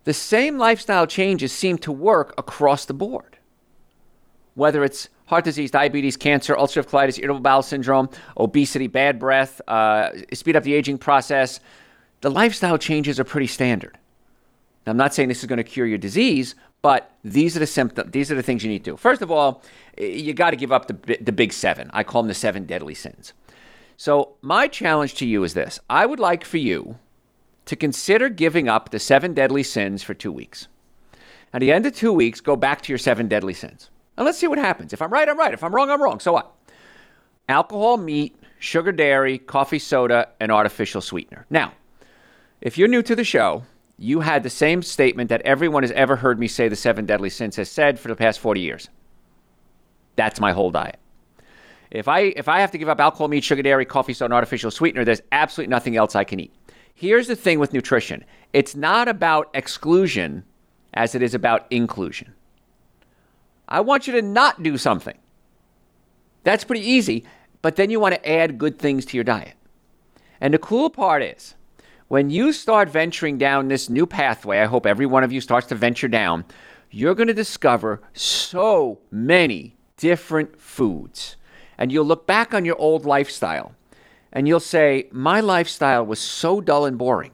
The 0.04 0.14
same 0.14 0.60
lifestyle 0.60 1.08
changes 1.08 1.52
seem 1.52 1.80
to 1.80 1.92
work 1.92 2.34
across 2.38 2.86
the 2.86 2.94
board. 2.94 3.35
Whether 4.56 4.84
it's 4.84 5.10
heart 5.28 5.44
disease, 5.44 5.72
diabetes, 5.72 6.18
cancer, 6.18 6.56
ulcerative 6.56 6.88
colitis, 6.90 7.20
irritable 7.20 7.42
bowel 7.42 7.62
syndrome, 7.62 8.10
obesity, 8.38 8.88
bad 8.88 9.20
breath, 9.20 9.62
uh, 9.68 10.10
speed 10.34 10.56
up 10.56 10.64
the 10.64 10.74
aging 10.74 10.98
process, 10.98 11.60
the 12.22 12.32
lifestyle 12.32 12.78
changes 12.78 13.20
are 13.20 13.24
pretty 13.24 13.48
standard. 13.48 13.98
Now, 14.86 14.92
I'm 14.92 14.98
not 14.98 15.14
saying 15.14 15.30
this 15.30 15.42
is 15.42 15.48
going 15.48 15.58
to 15.58 15.64
cure 15.64 15.86
your 15.86 15.98
disease, 15.98 16.56
but 16.82 17.12
these 17.24 17.56
are 17.56 17.60
the 17.60 17.68
symptoms. 17.68 18.12
These 18.12 18.32
are 18.32 18.36
the 18.36 18.44
things 18.44 18.64
you 18.64 18.70
need 18.70 18.84
to 18.86 18.92
do. 18.92 18.98
First 18.98 19.22
of 19.22 19.32
all, 19.32 19.64
you 19.98 20.34
got 20.34 20.52
to 20.52 20.56
give 20.56 20.72
up 20.72 20.88
the 20.88 21.18
the 21.20 21.32
big 21.32 21.52
seven. 21.52 21.90
I 21.94 22.04
call 22.04 22.22
them 22.22 22.28
the 22.28 22.36
seven 22.36 22.66
deadly 22.66 22.94
sins. 22.94 23.34
So 23.98 24.36
my 24.42 24.68
challenge 24.68 25.16
to 25.16 25.26
you 25.26 25.44
is 25.44 25.56
this: 25.56 25.80
I 25.90 26.06
would 26.06 26.20
like 26.20 26.46
for 26.46 26.58
you 26.58 27.00
to 27.66 27.76
consider 27.76 28.30
giving 28.30 28.70
up 28.70 28.92
the 28.92 29.00
seven 29.00 29.34
deadly 29.34 29.64
sins 29.64 30.04
for 30.04 30.14
two 30.14 30.32
weeks. 30.32 30.68
At 31.52 31.62
the 31.62 31.72
end 31.72 31.88
of 31.88 31.96
two 31.96 32.14
weeks, 32.14 32.40
go 32.40 32.56
back 32.56 32.82
to 32.84 32.92
your 32.92 33.00
seven 33.00 33.28
deadly 33.28 33.54
sins, 33.54 33.90
and 34.18 34.26
let's 34.26 34.38
see 34.38 34.48
what 34.48 34.58
happens. 34.58 34.94
If 34.94 35.02
I'm 35.02 35.12
right, 35.12 35.28
I'm 35.28 35.38
right. 35.38 35.54
If 35.54 35.64
I'm 35.64 35.74
wrong, 35.74 35.90
I'm 35.90 36.02
wrong. 36.02 36.20
So 36.20 36.34
what? 36.34 36.52
Alcohol, 37.48 37.98
meat, 37.98 38.36
sugar, 38.60 38.92
dairy, 38.92 39.38
coffee, 39.38 39.80
soda, 39.80 40.30
and 40.40 40.52
artificial 40.52 41.02
sweetener. 41.02 41.46
Now, 41.50 41.74
if 42.62 42.78
you're 42.78 42.88
new 42.88 43.04
to 43.04 43.16
the 43.16 43.24
show 43.24 43.64
you 43.98 44.20
had 44.20 44.44
the 44.44 44.50
same 44.50 44.82
statement 44.82 45.30
that 45.30 45.42
everyone 45.44 45.84
has 45.84 45.92
ever 45.94 46.18
heard 46.18 46.40
me 46.40 46.48
say 46.48 46.68
the 46.68 46.76
seven 46.76 47.06
deadly 47.06 47.30
sins 47.30 47.56
has 47.56 47.70
said 47.70 48.00
for 48.00 48.10
the 48.10 48.16
past 48.16 48.40
40 48.40 48.60
years. 48.60 48.90
That's 50.16 50.40
my 50.40 50.52
whole 50.52 50.72
diet. 50.72 51.00
If 51.92 52.08
I 52.08 52.20
if 52.20 52.50
I 52.50 52.60
have 52.60 52.72
to 52.72 52.78
give 52.78 52.90
up 52.90 53.00
alcohol, 53.00 53.28
meat, 53.28 53.44
sugar, 53.44 53.62
dairy, 53.62 53.86
coffee, 53.86 54.14
soda, 54.14 54.26
and 54.26 54.34
artificial 54.34 54.72
sweetener, 54.72 55.06
there's 55.06 55.22
absolutely 55.32 55.70
nothing 55.70 55.96
else 55.96 56.16
I 56.16 56.24
can 56.24 56.40
eat. 56.40 56.54
Here's 56.94 57.28
the 57.28 57.36
thing 57.36 57.60
with 57.60 57.74
nutrition. 57.74 58.26
It's 58.54 58.76
not 58.76 59.08
about 59.08 59.50
exclusion 59.54 60.44
as 60.94 61.16
it 61.16 61.22
is 61.22 61.34
about 61.34 61.68
inclusion. 61.70 62.34
I 63.68 63.82
want 63.82 64.08
you 64.08 64.14
to 64.14 64.22
not 64.22 64.64
do 64.64 64.78
something. 64.78 65.18
That's 66.44 66.64
pretty 66.64 66.88
easy, 66.88 67.26
but 67.62 67.76
then 67.76 67.90
you 67.90 68.00
want 68.00 68.16
to 68.16 68.30
add 68.30 68.58
good 68.58 68.78
things 68.78 69.06
to 69.08 69.18
your 69.18 69.24
diet. 69.24 69.56
And 70.40 70.54
the 70.54 70.60
cool 70.60 70.90
part 70.90 71.24
is 71.24 71.56
when 72.08 72.30
you 72.30 72.54
start 72.54 72.90
venturing 72.90 73.38
down 73.38 73.68
this 73.68 73.90
new 73.90 74.06
pathway, 74.06 74.60
I 74.60 74.66
hope 74.66 74.86
every 74.86 75.08
one 75.08 75.24
of 75.24 75.32
you 75.32 75.42
starts 75.42 75.68
to 75.68 75.76
venture 75.76 76.08
down, 76.08 76.46
you're 76.92 77.16
going 77.16 77.28
to 77.28 77.34
discover 77.34 78.02
so 78.14 79.00
many 79.10 79.76
different 79.98 80.60
foods. 80.60 81.36
And 81.78 81.92
you'll 81.92 82.06
look 82.06 82.28
back 82.28 82.54
on 82.54 82.64
your 82.64 82.78
old 82.78 83.06
lifestyle 83.06 83.74
and 84.32 84.48
you'll 84.48 84.60
say, 84.60 85.08
My 85.12 85.40
lifestyle 85.40 86.06
was 86.06 86.20
so 86.20 86.62
dull 86.62 86.86
and 86.86 86.98
boring. 86.98 87.32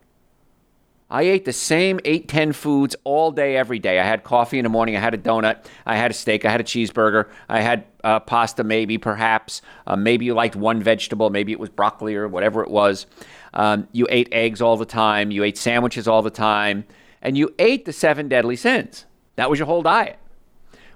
I 1.11 1.23
ate 1.23 1.43
the 1.43 1.51
same 1.51 1.99
eight, 2.05 2.29
ten 2.29 2.53
foods 2.53 2.95
all 3.03 3.31
day, 3.31 3.57
every 3.57 3.79
day. 3.79 3.99
I 3.99 4.05
had 4.05 4.23
coffee 4.23 4.57
in 4.57 4.63
the 4.63 4.69
morning. 4.69 4.95
I 4.95 5.01
had 5.01 5.13
a 5.13 5.17
donut. 5.17 5.65
I 5.85 5.97
had 5.97 6.09
a 6.09 6.13
steak. 6.13 6.45
I 6.45 6.49
had 6.49 6.61
a 6.61 6.63
cheeseburger. 6.63 7.27
I 7.49 7.59
had 7.59 7.83
uh, 8.01 8.21
pasta, 8.21 8.63
maybe, 8.63 8.97
perhaps. 8.97 9.61
Uh, 9.85 9.97
maybe 9.97 10.23
you 10.23 10.33
liked 10.33 10.55
one 10.55 10.81
vegetable. 10.81 11.29
Maybe 11.29 11.51
it 11.51 11.59
was 11.59 11.69
broccoli 11.69 12.15
or 12.15 12.29
whatever 12.29 12.63
it 12.63 12.71
was. 12.71 13.07
Um, 13.53 13.89
you 13.91 14.07
ate 14.09 14.29
eggs 14.31 14.61
all 14.61 14.77
the 14.77 14.85
time. 14.85 15.31
You 15.31 15.43
ate 15.43 15.57
sandwiches 15.57 16.07
all 16.07 16.21
the 16.21 16.29
time. 16.29 16.85
And 17.21 17.37
you 17.37 17.53
ate 17.59 17.83
the 17.83 17.91
seven 17.91 18.29
deadly 18.29 18.55
sins. 18.55 19.05
That 19.35 19.49
was 19.49 19.59
your 19.59 19.65
whole 19.65 19.81
diet. 19.81 20.17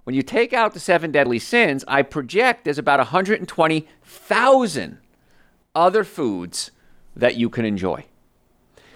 When 0.05 0.15
you 0.15 0.21
take 0.21 0.53
out 0.53 0.73
the 0.73 0.79
seven 0.79 1.11
deadly 1.11 1.39
sins, 1.39 1.83
I 1.89 2.03
project 2.03 2.63
there's 2.63 2.77
about 2.77 2.99
120,000 2.99 4.97
other 5.75 6.03
foods 6.05 6.71
that 7.17 7.35
you 7.35 7.49
can 7.49 7.65
enjoy. 7.65 8.05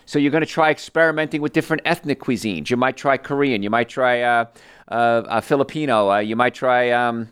So 0.10 0.18
you're 0.18 0.32
going 0.32 0.42
to 0.42 0.48
try 0.48 0.72
experimenting 0.72 1.40
with 1.40 1.54
different 1.54 1.84
ethnic 1.86 2.20
cuisines. 2.20 2.72
You 2.72 2.78
might 2.78 2.98
try 2.98 3.16
Korean. 3.16 3.62
You 3.62 3.70
might 3.70 3.90
try 3.90 4.24
uh, 4.24 4.46
uh, 4.88 5.40
Filipino. 5.40 6.10
Uh, 6.10 6.18
you 6.18 6.36
might 6.36 6.56
try 6.56 6.90
um, 6.90 7.30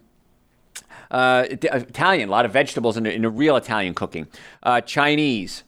uh, 1.09 1.45
Italian. 1.49 2.29
A 2.29 2.31
lot 2.31 2.45
of 2.45 2.53
vegetables 2.53 2.95
in 2.95 3.07
in 3.07 3.23
the 3.23 3.31
real 3.31 3.55
Italian 3.55 3.95
cooking. 3.95 4.27
Uh, 4.61 4.79
Chinese. 4.81 5.63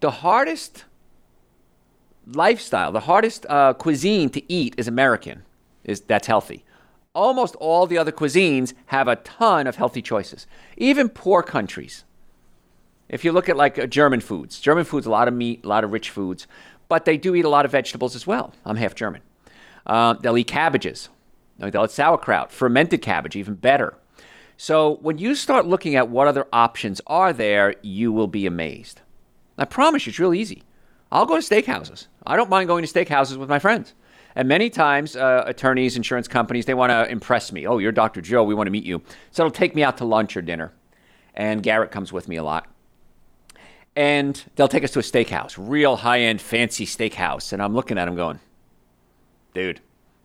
The 0.00 0.10
hardest 0.10 0.86
lifestyle, 2.26 2.92
the 2.92 3.00
hardest 3.00 3.44
uh, 3.50 3.74
cuisine 3.74 4.30
to 4.30 4.40
eat 4.50 4.74
is 4.78 4.88
American. 4.88 5.42
Is 5.84 6.00
that's 6.00 6.28
healthy. 6.28 6.64
Almost 7.14 7.56
all 7.56 7.86
the 7.86 7.98
other 7.98 8.12
cuisines 8.12 8.72
have 8.86 9.06
a 9.06 9.16
ton 9.16 9.66
of 9.66 9.76
healthy 9.76 10.00
choices. 10.00 10.46
Even 10.78 11.10
poor 11.10 11.42
countries 11.42 12.05
if 13.08 13.24
you 13.24 13.32
look 13.32 13.48
at 13.48 13.56
like 13.56 13.78
uh, 13.78 13.86
German 13.86 14.20
foods, 14.20 14.60
German 14.60 14.84
foods, 14.84 15.06
a 15.06 15.10
lot 15.10 15.28
of 15.28 15.34
meat, 15.34 15.64
a 15.64 15.68
lot 15.68 15.84
of 15.84 15.92
rich 15.92 16.10
foods, 16.10 16.46
but 16.88 17.04
they 17.04 17.16
do 17.16 17.34
eat 17.34 17.44
a 17.44 17.48
lot 17.48 17.64
of 17.64 17.70
vegetables 17.70 18.14
as 18.14 18.26
well. 18.26 18.52
I'm 18.64 18.76
half 18.76 18.94
German. 18.94 19.22
Uh, 19.86 20.14
they'll 20.14 20.38
eat 20.38 20.48
cabbages. 20.48 21.08
They'll 21.58 21.84
eat 21.84 21.90
sauerkraut, 21.90 22.52
fermented 22.52 23.02
cabbage, 23.02 23.36
even 23.36 23.54
better. 23.54 23.96
So 24.56 24.96
when 25.02 25.18
you 25.18 25.34
start 25.34 25.66
looking 25.66 25.96
at 25.96 26.08
what 26.08 26.26
other 26.26 26.46
options 26.52 27.00
are 27.06 27.32
there, 27.32 27.74
you 27.82 28.12
will 28.12 28.26
be 28.26 28.46
amazed. 28.46 29.02
I 29.58 29.64
promise 29.64 30.06
you, 30.06 30.10
it's 30.10 30.18
real 30.18 30.34
easy. 30.34 30.62
I'll 31.12 31.26
go 31.26 31.40
to 31.40 31.42
steakhouses. 31.42 32.08
I 32.26 32.36
don't 32.36 32.50
mind 32.50 32.68
going 32.68 32.84
to 32.84 32.92
steakhouses 32.92 33.36
with 33.36 33.48
my 33.48 33.58
friends. 33.58 33.94
And 34.34 34.48
many 34.48 34.68
times, 34.68 35.16
uh, 35.16 35.44
attorneys, 35.46 35.96
insurance 35.96 36.28
companies, 36.28 36.66
they 36.66 36.74
want 36.74 36.90
to 36.90 37.10
impress 37.10 37.52
me. 37.52 37.66
Oh, 37.66 37.78
you're 37.78 37.92
Dr. 37.92 38.20
Joe. 38.20 38.44
We 38.44 38.54
want 38.54 38.66
to 38.66 38.70
meet 38.70 38.84
you. 38.84 39.02
So 39.30 39.42
they'll 39.42 39.50
take 39.50 39.74
me 39.74 39.82
out 39.82 39.96
to 39.98 40.04
lunch 40.04 40.36
or 40.36 40.42
dinner. 40.42 40.72
And 41.34 41.62
Garrett 41.62 41.90
comes 41.90 42.12
with 42.12 42.28
me 42.28 42.36
a 42.36 42.42
lot 42.42 42.66
and 43.96 44.44
they'll 44.54 44.68
take 44.68 44.84
us 44.84 44.90
to 44.92 44.98
a 44.98 45.02
steakhouse, 45.02 45.56
real 45.58 45.96
high 45.96 46.20
end, 46.20 46.40
fancy 46.40 46.84
steakhouse. 46.84 47.52
And 47.52 47.62
I'm 47.62 47.74
looking 47.74 47.98
at 47.98 48.04
them 48.04 48.14
going, 48.14 48.38
dude, 49.54 49.80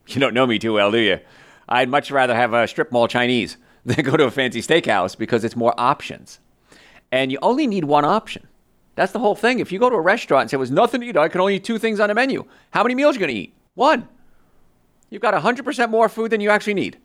You 0.07 0.19
don't 0.19 0.33
know 0.33 0.45
me 0.45 0.59
too 0.59 0.73
well, 0.73 0.91
do 0.91 0.97
you? 0.99 1.19
I'd 1.69 1.89
much 1.89 2.11
rather 2.11 2.35
have 2.35 2.53
a 2.53 2.67
strip 2.67 2.91
mall 2.91 3.07
Chinese 3.07 3.55
than 3.85 4.03
go 4.03 4.17
to 4.17 4.25
a 4.25 4.31
fancy 4.31 4.61
steakhouse 4.61 5.17
because 5.17 5.43
it's 5.43 5.55
more 5.55 5.73
options. 5.77 6.39
And 7.11 7.31
you 7.31 7.39
only 7.41 7.65
need 7.65 7.85
one 7.85 8.05
option. 8.05 8.47
That's 8.95 9.13
the 9.13 9.19
whole 9.19 9.35
thing. 9.35 9.59
If 9.59 9.71
you 9.71 9.79
go 9.79 9.89
to 9.89 9.95
a 9.95 10.01
restaurant 10.01 10.43
and 10.43 10.51
say, 10.51 10.57
there's 10.57 10.69
nothing 10.69 11.01
to 11.01 11.07
eat, 11.07 11.17
I 11.17 11.29
can 11.29 11.39
only 11.39 11.55
eat 11.55 11.63
two 11.63 11.77
things 11.77 11.99
on 11.99 12.09
a 12.09 12.13
menu. 12.13 12.45
How 12.71 12.83
many 12.83 12.93
meals 12.93 13.15
are 13.15 13.19
you 13.19 13.25
going 13.25 13.35
to 13.35 13.41
eat? 13.41 13.55
One. 13.73 14.07
You've 15.09 15.21
got 15.21 15.33
100% 15.33 15.89
more 15.89 16.09
food 16.09 16.31
than 16.31 16.41
you 16.41 16.49
actually 16.49 16.73
need. 16.73 16.97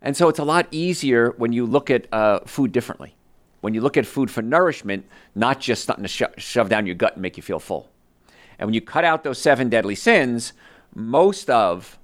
And 0.00 0.16
so 0.16 0.28
it's 0.28 0.38
a 0.38 0.44
lot 0.44 0.66
easier 0.70 1.34
when 1.36 1.52
you 1.52 1.66
look 1.66 1.90
at 1.90 2.06
uh, 2.12 2.40
food 2.46 2.72
differently. 2.72 3.14
When 3.60 3.74
you 3.74 3.80
look 3.80 3.96
at 3.96 4.06
food 4.06 4.30
for 4.30 4.42
nourishment, 4.42 5.06
not 5.34 5.60
just 5.60 5.84
something 5.84 6.04
to 6.04 6.08
sho- 6.08 6.32
shove 6.38 6.68
down 6.68 6.86
your 6.86 6.94
gut 6.94 7.14
and 7.14 7.22
make 7.22 7.36
you 7.36 7.42
feel 7.42 7.58
full. 7.58 7.88
And 8.58 8.66
when 8.66 8.74
you 8.74 8.80
cut 8.80 9.04
out 9.04 9.24
those 9.24 9.38
seven 9.38 9.68
deadly 9.68 9.94
sins, 9.94 10.52
most 10.94 11.48
of 11.50 11.98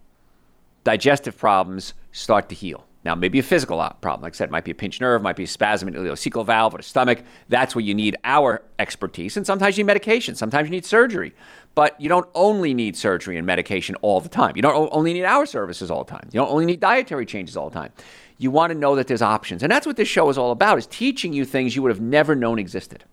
digestive 0.84 1.36
problems 1.36 1.94
start 2.12 2.48
to 2.48 2.54
heal. 2.54 2.86
Now, 3.06 3.14
maybe 3.14 3.38
a 3.38 3.42
physical 3.42 3.78
problem. 4.00 4.22
Like 4.22 4.34
I 4.34 4.36
said, 4.36 4.50
might 4.50 4.64
be 4.64 4.72
a 4.72 4.74
pinched 4.74 5.00
nerve, 5.00 5.22
might 5.22 5.36
be 5.36 5.44
a 5.44 5.46
spasm 5.46 5.86
in 5.86 5.94
the 5.94 6.00
ileocecal 6.00 6.44
valve 6.44 6.74
or 6.74 6.78
the 6.78 6.82
stomach. 6.82 7.22
That's 7.48 7.72
where 7.76 7.84
you 7.84 7.94
need 7.94 8.16
our 8.24 8.62
expertise. 8.80 9.36
And 9.36 9.46
sometimes 9.46 9.78
you 9.78 9.84
need 9.84 9.86
medication. 9.86 10.34
Sometimes 10.34 10.66
you 10.66 10.72
need 10.72 10.84
surgery. 10.84 11.32
But 11.76 12.00
you 12.00 12.08
don't 12.08 12.28
only 12.34 12.74
need 12.74 12.96
surgery 12.96 13.36
and 13.36 13.46
medication 13.46 13.94
all 14.02 14.20
the 14.20 14.28
time. 14.28 14.56
You 14.56 14.62
don't 14.62 14.88
only 14.90 15.12
need 15.12 15.24
our 15.24 15.46
services 15.46 15.88
all 15.88 16.02
the 16.02 16.10
time. 16.10 16.28
You 16.32 16.40
don't 16.40 16.50
only 16.50 16.66
need 16.66 16.80
dietary 16.80 17.26
changes 17.26 17.56
all 17.56 17.70
the 17.70 17.78
time. 17.78 17.92
You 18.38 18.50
want 18.50 18.72
to 18.72 18.78
know 18.78 18.96
that 18.96 19.06
there's 19.06 19.22
options. 19.22 19.62
And 19.62 19.72
that's 19.72 19.86
what 19.86 19.96
this 19.96 20.08
show 20.08 20.28
is 20.28 20.36
all 20.36 20.50
about, 20.50 20.78
is 20.78 20.86
teaching 20.86 21.32
you 21.32 21.44
things 21.44 21.74
you 21.74 21.82
would 21.82 21.90
have 21.90 22.00
never 22.00 22.34
known 22.34 22.58
existed. 22.58 23.04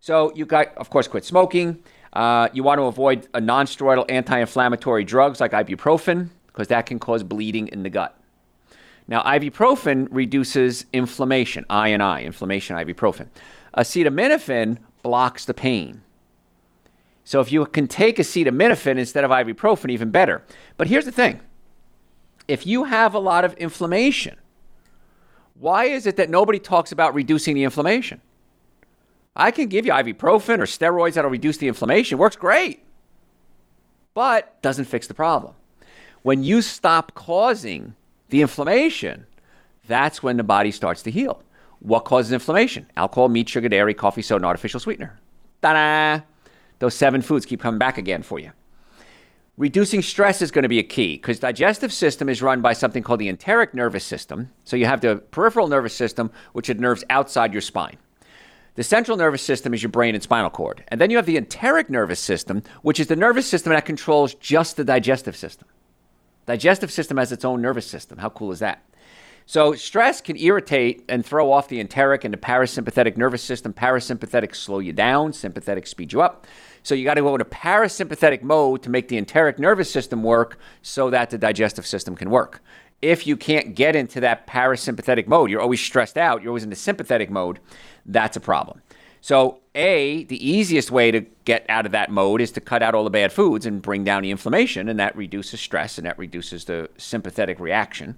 So 0.00 0.32
you 0.34 0.46
got, 0.46 0.74
of 0.76 0.90
course, 0.90 1.06
quit 1.06 1.24
smoking. 1.24 1.82
Uh, 2.12 2.48
you 2.52 2.62
want 2.62 2.78
to 2.78 2.84
avoid 2.84 3.28
non-steroidal 3.34 4.10
anti-inflammatory 4.10 5.04
drugs 5.04 5.40
like 5.40 5.52
ibuprofen 5.52 6.30
because 6.48 6.68
that 6.68 6.86
can 6.86 6.98
cause 6.98 7.22
bleeding 7.22 7.68
in 7.68 7.82
the 7.82 7.90
gut. 7.90 8.16
Now, 9.06 9.22
ibuprofen 9.22 10.08
reduces 10.10 10.86
inflammation, 10.92 11.66
I 11.68 11.88
and 11.88 12.02
I, 12.02 12.22
inflammation, 12.22 12.76
ibuprofen. 12.76 13.28
Acetaminophen 13.76 14.78
blocks 15.02 15.44
the 15.44 15.54
pain. 15.54 16.02
So 17.24 17.40
if 17.40 17.52
you 17.52 17.64
can 17.66 17.86
take 17.86 18.16
acetaminophen 18.16 18.98
instead 18.98 19.24
of 19.24 19.30
ibuprofen, 19.30 19.90
even 19.90 20.10
better. 20.10 20.42
But 20.76 20.88
here's 20.88 21.04
the 21.04 21.12
thing 21.12 21.40
if 22.50 22.66
you 22.66 22.84
have 22.84 23.14
a 23.14 23.18
lot 23.18 23.44
of 23.44 23.54
inflammation, 23.54 24.36
why 25.54 25.84
is 25.84 26.04
it 26.04 26.16
that 26.16 26.28
nobody 26.28 26.58
talks 26.58 26.90
about 26.90 27.14
reducing 27.14 27.54
the 27.54 27.62
inflammation? 27.62 28.20
I 29.36 29.52
can 29.52 29.68
give 29.68 29.86
you 29.86 29.92
ibuprofen 29.92 30.58
or 30.58 30.64
steroids 30.64 31.14
that'll 31.14 31.30
reduce 31.30 31.58
the 31.58 31.68
inflammation. 31.68 32.18
Works 32.18 32.34
great, 32.34 32.82
but 34.14 34.60
doesn't 34.62 34.86
fix 34.86 35.06
the 35.06 35.14
problem. 35.14 35.54
When 36.22 36.42
you 36.42 36.60
stop 36.60 37.14
causing 37.14 37.94
the 38.30 38.42
inflammation, 38.42 39.26
that's 39.86 40.20
when 40.20 40.36
the 40.36 40.42
body 40.42 40.72
starts 40.72 41.02
to 41.02 41.10
heal. 41.10 41.44
What 41.78 42.04
causes 42.04 42.32
inflammation? 42.32 42.86
Alcohol, 42.96 43.28
meat, 43.28 43.48
sugar, 43.48 43.68
dairy, 43.68 43.94
coffee, 43.94 44.22
soda, 44.22 44.38
and 44.38 44.46
artificial 44.46 44.80
sweetener. 44.80 45.18
Ta 45.62 45.72
da! 45.72 46.24
Those 46.80 46.94
seven 46.94 47.22
foods 47.22 47.46
keep 47.46 47.60
coming 47.60 47.78
back 47.78 47.96
again 47.96 48.22
for 48.22 48.40
you. 48.40 48.50
Reducing 49.56 50.00
stress 50.00 50.40
is 50.40 50.50
going 50.50 50.62
to 50.62 50.68
be 50.68 50.78
a 50.78 50.84
key 50.84 51.16
because 51.16 51.38
digestive 51.38 51.92
system 51.92 52.28
is 52.28 52.40
run 52.40 52.60
by 52.60 52.72
something 52.72 53.02
called 53.02 53.20
the 53.20 53.28
enteric 53.28 53.74
nervous 53.74 54.04
system. 54.04 54.50
So 54.64 54.76
you 54.76 54.86
have 54.86 55.00
the 55.00 55.16
peripheral 55.16 55.68
nervous 55.68 55.94
system, 55.94 56.30
which 56.52 56.70
are 56.70 56.74
nerves 56.74 57.04
outside 57.10 57.52
your 57.52 57.60
spine. 57.60 57.98
The 58.76 58.84
central 58.84 59.16
nervous 59.16 59.42
system 59.42 59.74
is 59.74 59.82
your 59.82 59.90
brain 59.90 60.14
and 60.14 60.22
spinal 60.22 60.48
cord. 60.48 60.84
And 60.88 61.00
then 61.00 61.10
you 61.10 61.16
have 61.16 61.26
the 61.26 61.36
enteric 61.36 61.90
nervous 61.90 62.20
system, 62.20 62.62
which 62.82 63.00
is 63.00 63.08
the 63.08 63.16
nervous 63.16 63.46
system 63.46 63.72
that 63.72 63.84
controls 63.84 64.34
just 64.34 64.76
the 64.76 64.84
digestive 64.84 65.36
system. 65.36 65.68
Digestive 66.46 66.90
system 66.90 67.18
has 67.18 67.32
its 67.32 67.44
own 67.44 67.60
nervous 67.60 67.86
system. 67.86 68.18
How 68.18 68.30
cool 68.30 68.52
is 68.52 68.60
that? 68.60 68.82
So 69.46 69.74
stress 69.74 70.20
can 70.20 70.36
irritate 70.36 71.04
and 71.08 71.26
throw 71.26 71.52
off 71.52 71.68
the 71.68 71.80
enteric 71.80 72.24
and 72.24 72.32
the 72.32 72.38
parasympathetic 72.38 73.16
nervous 73.16 73.42
system. 73.42 73.72
Parasympathetic 73.72 74.54
slow 74.54 74.78
you 74.78 74.92
down, 74.92 75.32
sympathetic 75.32 75.86
speed 75.86 76.12
you 76.12 76.22
up. 76.22 76.46
So 76.82 76.94
you 76.94 77.04
got 77.04 77.14
to 77.14 77.22
go 77.22 77.34
into 77.34 77.44
parasympathetic 77.44 78.42
mode 78.42 78.82
to 78.82 78.90
make 78.90 79.08
the 79.08 79.16
enteric 79.16 79.58
nervous 79.58 79.90
system 79.90 80.22
work 80.22 80.58
so 80.82 81.10
that 81.10 81.30
the 81.30 81.38
digestive 81.38 81.86
system 81.86 82.16
can 82.16 82.30
work. 82.30 82.62
If 83.02 83.26
you 83.26 83.36
can't 83.36 83.74
get 83.74 83.96
into 83.96 84.20
that 84.20 84.46
parasympathetic 84.46 85.26
mode, 85.26 85.50
you're 85.50 85.60
always 85.60 85.80
stressed 85.80 86.18
out, 86.18 86.42
you're 86.42 86.50
always 86.50 86.64
in 86.64 86.70
the 86.70 86.76
sympathetic 86.76 87.30
mode, 87.30 87.58
that's 88.04 88.36
a 88.36 88.40
problem. 88.40 88.82
So, 89.22 89.60
A, 89.74 90.24
the 90.24 90.48
easiest 90.48 90.90
way 90.90 91.10
to 91.10 91.20
get 91.44 91.66
out 91.68 91.84
of 91.84 91.92
that 91.92 92.10
mode 92.10 92.40
is 92.40 92.50
to 92.52 92.60
cut 92.60 92.82
out 92.82 92.94
all 92.94 93.04
the 93.04 93.10
bad 93.10 93.32
foods 93.32 93.66
and 93.66 93.82
bring 93.82 94.02
down 94.02 94.22
the 94.22 94.30
inflammation, 94.30 94.88
and 94.88 94.98
that 94.98 95.14
reduces 95.14 95.60
stress 95.60 95.98
and 95.98 96.06
that 96.06 96.18
reduces 96.18 96.64
the 96.64 96.88
sympathetic 96.96 97.60
reaction. 97.60 98.16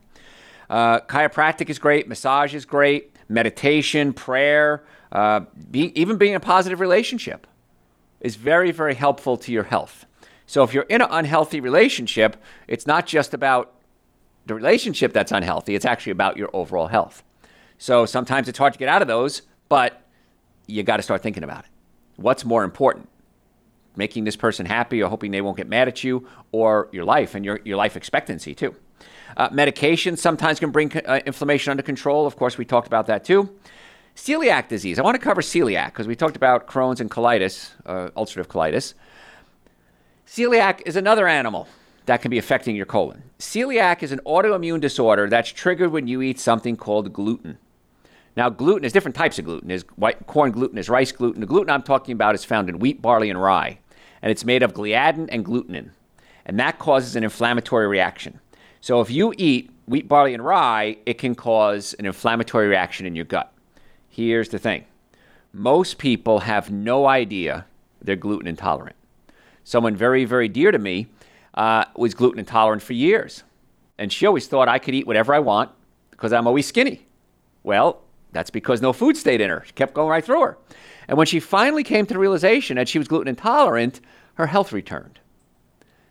Uh, 0.70 1.00
chiropractic 1.00 1.68
is 1.68 1.78
great, 1.78 2.08
massage 2.08 2.54
is 2.54 2.64
great, 2.64 3.16
meditation, 3.28 4.12
prayer, 4.12 4.84
uh, 5.10 5.40
be, 5.70 5.92
even 6.00 6.16
being 6.16 6.32
in 6.32 6.36
a 6.36 6.40
positive 6.40 6.80
relationship 6.80 7.46
is 8.22 8.36
very, 8.36 8.70
very 8.70 8.94
helpful 8.94 9.36
to 9.36 9.52
your 9.52 9.64
health. 9.64 10.06
So, 10.46 10.62
if 10.62 10.72
you're 10.72 10.84
in 10.84 11.02
an 11.02 11.08
unhealthy 11.10 11.60
relationship, 11.60 12.36
it's 12.66 12.86
not 12.86 13.06
just 13.06 13.34
about 13.34 13.74
the 14.46 14.54
relationship 14.54 15.12
that's 15.12 15.32
unhealthy, 15.32 15.74
it's 15.74 15.84
actually 15.84 16.12
about 16.12 16.36
your 16.36 16.48
overall 16.54 16.86
health. 16.86 17.22
So, 17.76 18.06
sometimes 18.06 18.48
it's 18.48 18.58
hard 18.58 18.72
to 18.72 18.78
get 18.78 18.88
out 18.88 19.02
of 19.02 19.08
those, 19.08 19.42
but 19.68 20.02
you 20.66 20.82
got 20.82 20.96
to 20.96 21.02
start 21.02 21.22
thinking 21.22 21.44
about 21.44 21.64
it. 21.64 21.70
What's 22.16 22.44
more 22.44 22.64
important? 22.64 23.08
Making 23.96 24.24
this 24.24 24.36
person 24.36 24.64
happy 24.64 25.02
or 25.02 25.10
hoping 25.10 25.32
they 25.32 25.42
won't 25.42 25.56
get 25.56 25.68
mad 25.68 25.88
at 25.88 26.02
you 26.02 26.26
or 26.50 26.88
your 26.92 27.04
life 27.04 27.34
and 27.34 27.44
your, 27.44 27.60
your 27.64 27.76
life 27.76 27.96
expectancy, 27.96 28.54
too. 28.54 28.74
Uh, 29.36 29.48
medication 29.52 30.16
sometimes 30.16 30.60
can 30.60 30.70
bring 30.70 30.92
uh, 30.96 31.20
inflammation 31.26 31.70
under 31.70 31.82
control. 31.82 32.26
Of 32.26 32.36
course, 32.36 32.58
we 32.58 32.64
talked 32.64 32.86
about 32.86 33.06
that 33.06 33.24
too. 33.24 33.54
Celiac 34.16 34.68
disease. 34.68 34.98
I 34.98 35.02
want 35.02 35.14
to 35.14 35.22
cover 35.22 35.40
celiac 35.40 35.86
because 35.86 36.06
we 36.06 36.14
talked 36.14 36.36
about 36.36 36.66
Crohn's 36.66 37.00
and 37.00 37.10
colitis, 37.10 37.70
uh, 37.86 38.10
ulcerative 38.16 38.46
colitis. 38.46 38.94
Celiac 40.26 40.82
is 40.86 40.96
another 40.96 41.26
animal 41.26 41.66
that 42.06 42.20
can 42.20 42.30
be 42.30 42.38
affecting 42.38 42.76
your 42.76 42.86
colon. 42.86 43.22
Celiac 43.38 44.02
is 44.02 44.12
an 44.12 44.20
autoimmune 44.26 44.80
disorder 44.80 45.28
that's 45.28 45.50
triggered 45.50 45.92
when 45.92 46.06
you 46.06 46.20
eat 46.22 46.38
something 46.38 46.76
called 46.76 47.12
gluten. 47.12 47.58
Now, 48.36 48.48
gluten 48.48 48.84
is 48.84 48.92
different 48.92 49.14
types 49.14 49.38
of 49.38 49.44
gluten. 49.44 49.70
Is 49.70 49.84
white 49.96 50.26
corn 50.26 50.52
gluten, 50.52 50.78
is 50.78 50.88
rice 50.88 51.12
gluten. 51.12 51.40
The 51.40 51.46
gluten 51.46 51.70
I'm 51.70 51.82
talking 51.82 52.12
about 52.12 52.34
is 52.34 52.44
found 52.44 52.68
in 52.68 52.78
wheat, 52.78 53.02
barley, 53.02 53.28
and 53.28 53.40
rye, 53.40 53.78
and 54.22 54.30
it's 54.30 54.44
made 54.44 54.62
of 54.62 54.72
gliadin 54.72 55.28
and 55.30 55.44
glutenin, 55.44 55.90
and 56.46 56.58
that 56.58 56.78
causes 56.78 57.14
an 57.14 57.24
inflammatory 57.24 57.86
reaction. 57.86 58.40
So, 58.80 59.00
if 59.00 59.10
you 59.10 59.34
eat 59.36 59.70
wheat, 59.86 60.08
barley, 60.08 60.32
and 60.32 60.44
rye, 60.44 60.96
it 61.04 61.18
can 61.18 61.34
cause 61.34 61.94
an 61.98 62.06
inflammatory 62.06 62.68
reaction 62.68 63.04
in 63.04 63.14
your 63.14 63.26
gut. 63.26 63.51
Here's 64.12 64.50
the 64.50 64.58
thing 64.58 64.84
most 65.54 65.96
people 65.96 66.40
have 66.40 66.70
no 66.70 67.06
idea 67.06 67.64
they're 68.02 68.14
gluten 68.14 68.46
intolerant. 68.46 68.94
Someone 69.64 69.96
very, 69.96 70.26
very 70.26 70.48
dear 70.48 70.70
to 70.70 70.78
me 70.78 71.06
uh, 71.54 71.86
was 71.96 72.12
gluten 72.12 72.38
intolerant 72.38 72.82
for 72.82 72.92
years, 72.92 73.42
and 73.98 74.12
she 74.12 74.26
always 74.26 74.46
thought 74.46 74.68
I 74.68 74.78
could 74.78 74.94
eat 74.94 75.06
whatever 75.06 75.32
I 75.32 75.38
want 75.38 75.70
because 76.10 76.30
I'm 76.30 76.46
always 76.46 76.66
skinny. 76.66 77.06
Well, 77.62 78.02
that's 78.32 78.50
because 78.50 78.82
no 78.82 78.92
food 78.92 79.16
stayed 79.16 79.40
in 79.40 79.48
her. 79.48 79.62
She 79.66 79.72
kept 79.72 79.94
going 79.94 80.10
right 80.10 80.24
through 80.24 80.42
her. 80.42 80.58
And 81.08 81.16
when 81.16 81.26
she 81.26 81.40
finally 81.40 81.82
came 81.82 82.04
to 82.04 82.12
the 82.12 82.20
realization 82.20 82.76
that 82.76 82.88
she 82.90 82.98
was 82.98 83.08
gluten 83.08 83.28
intolerant, 83.28 84.00
her 84.34 84.46
health 84.46 84.72
returned. 84.72 85.20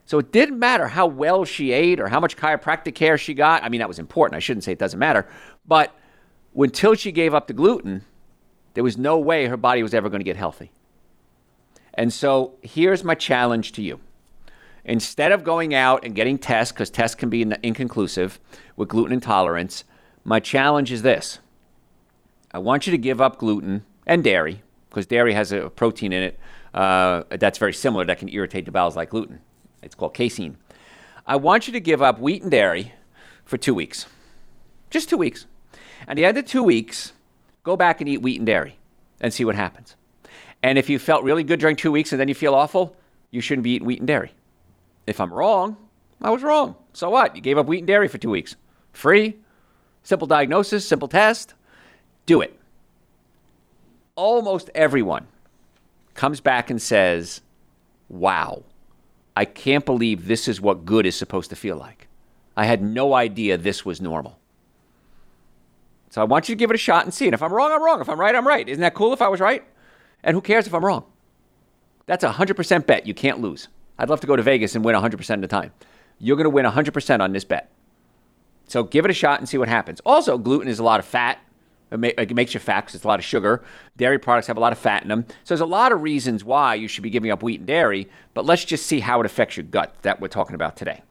So 0.08 0.18
it 0.18 0.32
didn't 0.32 0.58
matter 0.58 0.88
how 0.88 1.06
well 1.06 1.46
she 1.46 1.72
ate 1.72 2.00
or 2.00 2.08
how 2.08 2.20
much 2.20 2.36
chiropractic 2.36 2.96
care 2.96 3.20
she 3.20 3.36
got. 3.36 3.64
I 3.64 3.70
mean, 3.70 3.80
that 3.80 3.88
was 3.88 4.00
important. 4.00 4.38
I 4.38 4.40
shouldn't 4.40 4.64
say 4.64 4.72
it 4.72 4.80
doesn't 4.80 5.00
matter. 5.00 5.28
But 5.68 5.96
until 6.56 6.96
she 6.96 7.12
gave 7.12 7.34
up 7.34 7.48
the 7.48 7.54
gluten, 7.54 8.04
there 8.74 8.84
was 8.84 8.98
no 8.98 9.18
way 9.18 9.48
her 9.48 9.58
body 9.58 9.84
was 9.84 9.94
ever 9.94 10.10
going 10.10 10.20
to 10.20 10.26
get 10.26 10.38
healthy. 10.38 10.72
And 11.94 12.14
so 12.14 12.54
here's 12.62 13.04
my 13.04 13.16
challenge 13.16 13.74
to 13.74 13.82
you. 13.82 14.00
Instead 14.84 15.32
of 15.32 15.44
going 15.44 15.76
out 15.76 16.04
and 16.04 16.16
getting 16.16 16.38
tests, 16.38 16.72
because 16.72 16.90
tests 16.90 17.16
can 17.16 17.30
be 17.30 17.42
inconclusive 17.64 18.40
with 18.76 18.90
gluten 18.90 19.14
intolerance, 19.14 19.84
my 20.24 20.40
challenge 20.40 20.92
is 20.92 21.02
this 21.02 21.40
I 22.52 22.60
want 22.60 22.88
you 22.88 22.92
to 22.92 22.98
give 22.98 23.22
up 23.22 23.38
gluten 23.38 23.86
and 24.06 24.24
dairy, 24.24 24.62
because 24.90 25.06
dairy 25.06 25.34
has 25.34 25.52
a 25.52 25.70
protein 25.70 26.14
in 26.14 26.24
it 26.24 26.40
uh, 26.74 27.24
that's 27.30 27.58
very 27.58 27.74
similar 27.74 28.06
that 28.06 28.20
can 28.20 28.30
irritate 28.30 28.66
the 28.66 28.72
bowels 28.72 28.96
like 28.96 29.10
gluten. 29.10 29.40
It's 29.82 29.96
called 29.96 30.14
casein. 30.14 30.58
I 31.26 31.36
want 31.36 31.68
you 31.68 31.74
to 31.74 31.80
give 31.80 32.02
up 32.02 32.20
wheat 32.20 32.42
and 32.42 32.52
dairy 32.52 32.94
for 33.46 33.58
two 33.58 33.74
weeks. 33.74 34.08
Just 34.90 35.10
two 35.10 35.18
weeks. 35.18 35.46
And 36.08 36.18
the 36.18 36.26
end 36.26 36.38
of 36.38 36.46
two 36.46 36.64
weeks, 36.64 37.14
go 37.64 37.76
back 37.76 38.02
and 38.02 38.10
eat 38.10 38.22
wheat 38.22 38.38
and 38.38 38.46
dairy 38.46 38.78
and 39.20 39.34
see 39.34 39.46
what 39.46 39.56
happens. 39.56 39.96
And 40.64 40.78
if 40.78 40.90
you 40.90 41.00
felt 41.00 41.24
really 41.24 41.44
good 41.44 41.60
during 41.60 41.76
two 41.76 41.92
weeks 41.92 42.12
and 42.12 42.20
then 42.20 42.28
you 42.28 42.36
feel 42.36 42.54
awful, 42.54 42.96
you 43.32 43.42
shouldn't 43.42 43.64
be 43.64 43.72
eating 43.72 43.88
wheat 43.88 44.00
and 44.00 44.08
dairy. 44.08 44.32
If 45.08 45.20
I'm 45.20 45.34
wrong, 45.34 45.78
I 46.22 46.30
was 46.30 46.44
wrong. 46.44 46.76
So 46.94 47.10
what? 47.10 47.36
You 47.36 47.42
gave 47.42 47.58
up 47.58 47.66
wheat 47.66 47.80
and 47.80 47.88
dairy 47.88 48.08
for 48.08 48.18
two 48.18 48.30
weeks. 48.30 48.56
Free, 48.94 49.38
simple 50.04 50.28
diagnosis, 50.28 50.88
simple 50.88 51.08
test 51.08 51.56
do 52.26 52.42
it. 52.42 52.58
Almost 54.16 54.70
everyone 54.76 55.28
comes 56.14 56.40
back 56.40 56.70
and 56.70 56.82
says, 56.82 57.42
Wow, 58.10 58.64
I 59.36 59.46
can't 59.46 59.86
believe 59.86 60.28
this 60.28 60.48
is 60.48 60.62
what 60.62 60.86
good 60.86 61.06
is 61.06 61.16
supposed 61.16 61.50
to 61.50 61.56
feel 61.56 61.78
like. 61.78 62.08
I 62.56 62.66
had 62.66 62.82
no 62.82 63.14
idea 63.14 63.58
this 63.58 63.86
was 63.86 64.02
normal. 64.02 64.38
So 66.12 66.22
I 66.22 66.26
want 66.26 66.50
you 66.50 66.56
to 66.56 66.60
give 66.60 66.70
it 66.70 66.76
a 66.76 66.78
shot 66.78 67.06
and 67.06 67.14
see. 67.14 67.26
And 67.26 67.34
if 67.34 67.42
I'm 67.42 67.54
wrong, 67.54 67.72
I'm 67.72 67.82
wrong. 67.82 68.02
If 68.02 68.10
I'm 68.10 68.20
right, 68.20 68.36
I'm 68.36 68.46
right. 68.46 68.68
Isn't 68.68 68.82
that 68.82 68.94
cool 68.94 69.14
if 69.14 69.22
I 69.22 69.30
was 69.30 69.40
right? 69.40 69.64
And 70.24 70.36
who 70.36 70.42
cares 70.42 70.68
if 70.68 70.74
I'm 70.74 70.84
wrong? 70.84 71.06
That's 72.06 72.26
a 72.26 72.30
100% 72.30 72.86
bet 72.86 73.08
you 73.08 73.14
can't 73.14 73.40
lose. 73.40 73.70
I'd 73.98 74.10
love 74.10 74.20
to 74.20 74.28
go 74.28 74.36
to 74.36 74.44
Vegas 74.44 74.76
and 74.76 74.84
win 74.84 74.94
100% 74.94 75.34
of 75.36 75.42
the 75.42 75.48
time. 75.48 75.72
You're 76.20 76.36
going 76.36 76.44
to 76.44 76.50
win 76.50 76.66
100% 76.66 77.22
on 77.22 77.32
this 77.32 77.46
bet. 77.46 77.72
So 78.68 78.84
give 78.84 79.06
it 79.06 79.12
a 79.12 79.14
shot 79.14 79.40
and 79.40 79.48
see 79.48 79.58
what 79.58 79.70
happens. 79.70 80.02
Also, 80.06 80.38
gluten 80.38 80.68
is 80.68 80.80
a 80.80 80.84
lot 80.84 81.00
of 81.00 81.06
fat. 81.06 81.40
It, 81.92 82.36
makes 82.36 82.54
you 82.54 82.60
fat 82.60 82.82
because 82.82 82.96
it's 82.96 83.06
a 83.06 83.08
lot 83.08 83.20
of 83.20 83.26
sugar. 83.26 83.64
Dairy 83.96 84.20
products 84.20 84.48
have 84.48 84.58
a 84.58 84.62
lot 84.62 84.74
of 84.74 84.80
fat 84.80 85.04
in 85.04 85.10
them. 85.10 85.26
So 85.44 85.54
there's 85.54 85.62
a 85.62 85.66
lot 85.66 85.94
of 85.94 86.02
reasons 86.02 86.44
why 86.44 86.76
you 86.76 86.90
should 86.90 87.04
be 87.04 87.10
giving 87.10 87.32
up 87.32 87.42
wheat 87.42 87.60
and 87.60 87.68
dairy, 87.68 88.10
but 88.34 88.46
let's 88.46 88.66
just 88.66 88.86
see 88.86 89.00
how 89.00 89.20
it 89.22 89.26
affects 89.26 89.56
your 89.56 89.66
gut 89.66 89.96
that 90.02 90.20
we're 90.20 90.30
talking 90.30 90.56
about 90.56 90.76
today. 90.76 91.02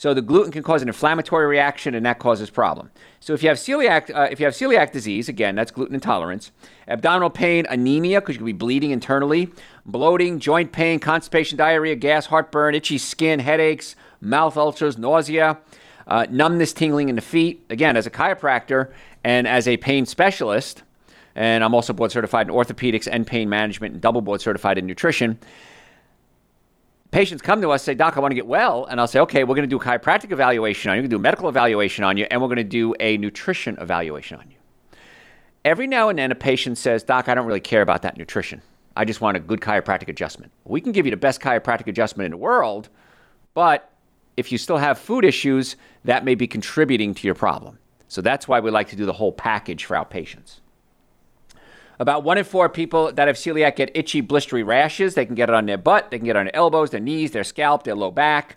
So 0.00 0.14
the 0.14 0.22
gluten 0.22 0.50
can 0.50 0.62
cause 0.62 0.80
an 0.80 0.88
inflammatory 0.88 1.44
reaction, 1.44 1.94
and 1.94 2.06
that 2.06 2.18
causes 2.18 2.48
problem. 2.48 2.90
So 3.20 3.34
if 3.34 3.42
you 3.42 3.50
have 3.50 3.58
celiac, 3.58 4.08
uh, 4.14 4.28
if 4.30 4.40
you 4.40 4.46
have 4.46 4.54
celiac 4.54 4.92
disease, 4.92 5.28
again, 5.28 5.54
that's 5.54 5.70
gluten 5.70 5.94
intolerance. 5.94 6.52
Abdominal 6.88 7.28
pain, 7.28 7.66
anemia, 7.68 8.22
because 8.22 8.36
you 8.36 8.38
could 8.38 8.46
be 8.46 8.52
bleeding 8.54 8.92
internally, 8.92 9.50
bloating, 9.84 10.40
joint 10.40 10.72
pain, 10.72 11.00
constipation, 11.00 11.58
diarrhea, 11.58 11.96
gas, 11.96 12.24
heartburn, 12.24 12.74
itchy 12.74 12.96
skin, 12.96 13.40
headaches, 13.40 13.94
mouth 14.22 14.56
ulcers, 14.56 14.96
nausea, 14.96 15.58
uh, 16.06 16.24
numbness, 16.30 16.72
tingling 16.72 17.10
in 17.10 17.14
the 17.14 17.20
feet. 17.20 17.62
Again, 17.68 17.94
as 17.98 18.06
a 18.06 18.10
chiropractor 18.10 18.90
and 19.22 19.46
as 19.46 19.68
a 19.68 19.76
pain 19.76 20.06
specialist, 20.06 20.82
and 21.34 21.62
I'm 21.62 21.74
also 21.74 21.92
board 21.92 22.10
certified 22.10 22.48
in 22.48 22.54
orthopedics 22.54 23.06
and 23.06 23.26
pain 23.26 23.50
management, 23.50 23.92
and 23.92 24.00
double 24.00 24.22
board 24.22 24.40
certified 24.40 24.78
in 24.78 24.86
nutrition 24.86 25.38
patients 27.10 27.42
come 27.42 27.60
to 27.62 27.70
us 27.70 27.82
say, 27.82 27.94
Doc, 27.94 28.16
I 28.16 28.20
want 28.20 28.32
to 28.32 28.36
get 28.36 28.46
well. 28.46 28.86
And 28.86 29.00
I'll 29.00 29.06
say, 29.06 29.20
okay, 29.20 29.44
we're 29.44 29.54
going 29.54 29.68
to 29.68 29.76
do 29.76 29.76
a 29.76 29.84
chiropractic 29.84 30.32
evaluation 30.32 30.90
on 30.90 30.96
you, 30.96 31.02
we're 31.02 31.08
going 31.08 31.10
to 31.10 31.16
do 31.16 31.20
a 31.20 31.22
medical 31.22 31.48
evaluation 31.48 32.04
on 32.04 32.16
you, 32.16 32.26
and 32.30 32.40
we're 32.40 32.48
going 32.48 32.56
to 32.56 32.64
do 32.64 32.94
a 33.00 33.16
nutrition 33.18 33.76
evaluation 33.80 34.38
on 34.38 34.50
you. 34.50 34.56
Every 35.64 35.86
now 35.86 36.08
and 36.08 36.18
then, 36.18 36.32
a 36.32 36.34
patient 36.34 36.78
says, 36.78 37.02
Doc, 37.02 37.28
I 37.28 37.34
don't 37.34 37.46
really 37.46 37.60
care 37.60 37.82
about 37.82 38.02
that 38.02 38.16
nutrition. 38.16 38.62
I 38.96 39.04
just 39.04 39.20
want 39.20 39.36
a 39.36 39.40
good 39.40 39.60
chiropractic 39.60 40.08
adjustment. 40.08 40.52
We 40.64 40.80
can 40.80 40.92
give 40.92 41.06
you 41.06 41.10
the 41.10 41.16
best 41.16 41.40
chiropractic 41.40 41.86
adjustment 41.86 42.26
in 42.26 42.30
the 42.30 42.36
world, 42.36 42.88
but 43.54 43.90
if 44.36 44.50
you 44.50 44.58
still 44.58 44.78
have 44.78 44.98
food 44.98 45.24
issues, 45.24 45.76
that 46.04 46.24
may 46.24 46.34
be 46.34 46.46
contributing 46.46 47.14
to 47.14 47.26
your 47.26 47.34
problem. 47.34 47.78
So 48.08 48.22
that's 48.22 48.48
why 48.48 48.60
we 48.60 48.70
like 48.70 48.88
to 48.88 48.96
do 48.96 49.06
the 49.06 49.12
whole 49.12 49.32
package 49.32 49.84
for 49.84 49.96
our 49.96 50.04
patients. 50.04 50.60
About 52.00 52.24
one 52.24 52.38
in 52.38 52.44
four 52.44 52.70
people 52.70 53.12
that 53.12 53.28
have 53.28 53.36
celiac 53.36 53.76
get 53.76 53.90
itchy, 53.94 54.22
blistery 54.22 54.66
rashes. 54.66 55.14
They 55.14 55.26
can 55.26 55.34
get 55.34 55.50
it 55.50 55.54
on 55.54 55.66
their 55.66 55.76
butt, 55.76 56.10
they 56.10 56.16
can 56.16 56.24
get 56.24 56.34
it 56.34 56.38
on 56.38 56.46
their 56.46 56.56
elbows, 56.56 56.88
their 56.88 56.98
knees, 56.98 57.32
their 57.32 57.44
scalp, 57.44 57.82
their 57.82 57.94
low 57.94 58.10
back. 58.10 58.56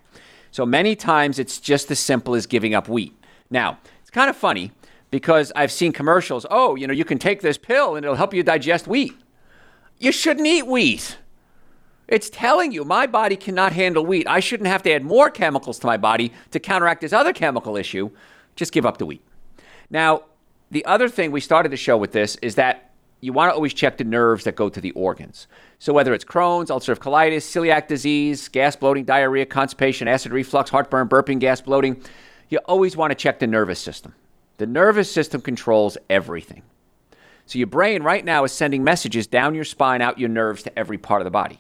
So 0.52 0.66
many 0.66 0.96
times 0.96 1.40
it's 1.40 1.60
just 1.60 1.92
as 1.92 2.00
simple 2.00 2.36
as 2.36 2.46
giving 2.46 2.74
up 2.74 2.88
wheat. 2.88 3.14
Now, 3.50 3.80
it's 4.02 4.10
kind 4.10 4.30
of 4.30 4.38
funny 4.38 4.72
because 5.12 5.52
I've 5.58 5.74
seen 5.74 5.92
commercials. 5.92 6.46
Oh, 6.50 6.76
you 6.76 6.88
know, 6.88 6.94
you 6.94 7.04
can 7.04 7.20
take 7.20 7.42
this 7.42 7.58
pill 7.58 7.98
and 7.98 8.06
it'll 8.06 8.16
help 8.16 8.34
you 8.34 8.44
digest 8.44 8.88
wheat. 8.88 9.14
You 10.00 10.14
shouldn't 10.14 10.48
eat 10.48 10.66
wheat. 10.66 11.18
It's 12.08 12.30
telling 12.30 12.72
you 12.72 12.86
my 12.86 13.08
body 13.08 13.36
cannot 13.36 13.74
handle 13.74 14.06
wheat. 14.06 14.26
I 14.26 14.40
shouldn't 14.40 14.68
have 14.68 14.84
to 14.84 14.92
add 14.94 15.04
more 15.04 15.30
chemicals 15.30 15.80
to 15.80 15.88
my 15.88 15.98
body 15.98 16.32
to 16.52 16.62
counteract 16.62 17.02
this 17.02 17.12
other 17.12 17.34
chemical 17.34 17.76
issue. 17.76 18.10
Just 18.56 18.72
give 18.72 18.86
up 18.86 19.00
the 19.00 19.06
wheat. 19.06 19.26
Now, 19.90 20.24
the 20.72 20.86
other 20.86 21.10
thing 21.10 21.32
we 21.32 21.42
started 21.42 21.74
the 21.74 21.78
show 21.78 21.98
with 21.98 22.14
this 22.14 22.38
is 22.38 22.56
that 22.56 22.93
you 23.24 23.32
want 23.32 23.50
to 23.50 23.56
always 23.56 23.74
check 23.74 23.98
the 23.98 24.04
nerves 24.04 24.44
that 24.44 24.58
go 24.58 24.68
to 24.68 24.82
the 24.82 24.92
organs. 24.92 25.48
So 25.80 25.94
whether 25.94 26.14
it's 26.14 26.26
Crohn's, 26.26 26.70
ulcerative 26.70 27.00
colitis, 27.00 27.44
celiac 27.44 27.88
disease, 27.88 28.50
gas 28.50 28.76
bloating, 28.76 29.06
diarrhea, 29.06 29.46
constipation, 29.46 30.10
acid 30.10 30.34
reflux, 30.34 30.70
heartburn, 30.70 31.08
burping, 31.08 31.40
gas 31.40 31.62
bloating, 31.62 32.04
you 32.50 32.58
always 32.66 32.98
want 32.98 33.12
to 33.12 33.16
check 33.16 33.40
the 33.40 33.48
nervous 33.48 33.80
system. 33.80 34.14
The 34.58 34.68
nervous 34.68 35.10
system 35.10 35.40
controls 35.40 35.98
everything. 36.10 36.64
So 37.46 37.58
your 37.58 37.68
brain 37.68 38.04
right 38.04 38.26
now 38.26 38.44
is 38.44 38.52
sending 38.52 38.84
messages 38.84 39.26
down 39.26 39.56
your 39.56 39.64
spine, 39.64 40.02
out 40.02 40.20
your 40.20 40.30
nerves 40.30 40.64
to 40.64 40.78
every 40.78 40.98
part 40.98 41.22
of 41.22 41.26
the 41.26 41.32
body. 41.32 41.60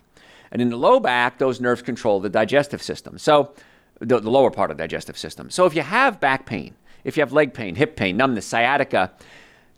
And 0.51 0.61
in 0.61 0.69
the 0.69 0.77
low 0.77 0.99
back, 0.99 1.39
those 1.39 1.61
nerves 1.61 1.81
control 1.81 2.19
the 2.19 2.29
digestive 2.29 2.83
system. 2.83 3.17
So 3.17 3.53
the, 3.99 4.19
the 4.19 4.29
lower 4.29 4.51
part 4.51 4.69
of 4.69 4.77
the 4.77 4.83
digestive 4.83 5.17
system. 5.17 5.49
So 5.49 5.65
if 5.65 5.75
you 5.75 5.81
have 5.81 6.19
back 6.19 6.45
pain, 6.45 6.75
if 7.05 7.15
you 7.15 7.21
have 7.21 7.31
leg 7.31 7.53
pain, 7.53 7.75
hip 7.75 7.95
pain, 7.95 8.17
numbness, 8.17 8.45
sciatica, 8.45 9.11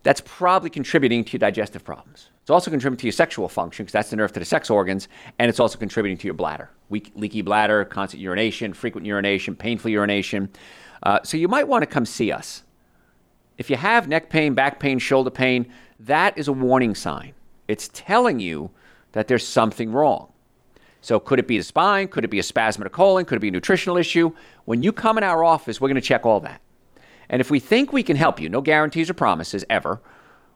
that's 0.06 0.22
probably 0.22 0.70
contributing 0.70 1.24
to 1.24 1.32
your 1.32 1.40
digestive 1.40 1.84
problems. 1.84 2.30
It's 2.42 2.52
also 2.52 2.70
contributing 2.70 3.00
to 3.00 3.08
your 3.08 3.12
sexual 3.12 3.50
function 3.50 3.86
because 3.86 3.94
that's 3.94 4.12
the 4.12 4.16
nerve 4.16 4.32
to 4.34 4.40
the 4.40 4.46
sex 4.46 4.70
organs, 4.70 5.08
and 5.40 5.50
it's 5.50 5.60
also 5.60 5.80
contributing 5.80 6.16
to 6.20 6.28
your 6.28 6.36
bladder. 6.36 6.70
Weak, 6.90 7.12
leaky 7.16 7.42
bladder, 7.42 7.84
constant 7.86 8.22
urination, 8.22 8.72
frequent 8.76 9.08
urination, 9.08 9.56
painful 9.56 9.90
urination. 9.90 10.50
Uh, 11.02 11.22
so 11.24 11.38
you 11.38 11.48
might 11.48 11.68
want 11.68 11.82
to 11.82 11.88
come 11.88 12.06
see 12.06 12.32
us. 12.32 12.62
If 13.58 13.72
you 13.72 13.78
have 13.78 14.08
neck 14.08 14.30
pain, 14.30 14.54
back 14.54 14.80
pain, 14.80 15.00
shoulder 15.00 15.32
pain, 15.32 15.74
that 16.02 16.38
is 16.38 16.48
a 16.48 16.54
warning 16.54 16.94
sign. 16.94 17.34
It's 17.68 17.90
telling 17.92 18.40
you 18.40 18.70
that 19.14 19.28
there's 19.28 19.48
something 19.48 19.92
wrong. 19.92 20.32
So 21.02 21.20
could 21.20 21.40
it 21.40 21.48
be 21.48 21.58
the 21.58 21.64
spine? 21.64 22.10
Could 22.10 22.24
it 22.24 22.30
be 22.30 22.38
a 22.38 22.44
spasm 22.44 22.84
of 22.84 22.86
the 22.86 22.96
colon? 22.96 23.26
Could 23.26 23.38
it 23.38 23.42
be 23.42 23.48
a 23.48 23.52
nutritional 23.52 23.98
issue? 23.98 24.34
When 24.66 24.84
you 24.84 24.92
come 24.92 25.18
in 25.18 25.24
our 25.24 25.44
office, 25.44 25.82
we're 25.82 25.88
going 25.88 25.96
to 25.96 26.02
check 26.02 26.28
all 26.28 26.42
that. 26.42 26.62
And 27.30 27.42
if 27.42 27.50
we 27.50 27.60
think 27.60 27.92
we 27.92 28.04
can 28.04 28.16
help 28.18 28.40
you, 28.40 28.50
no 28.50 28.62
guarantees 28.62 29.10
or 29.10 29.14
promises 29.14 29.66
ever, 29.70 30.02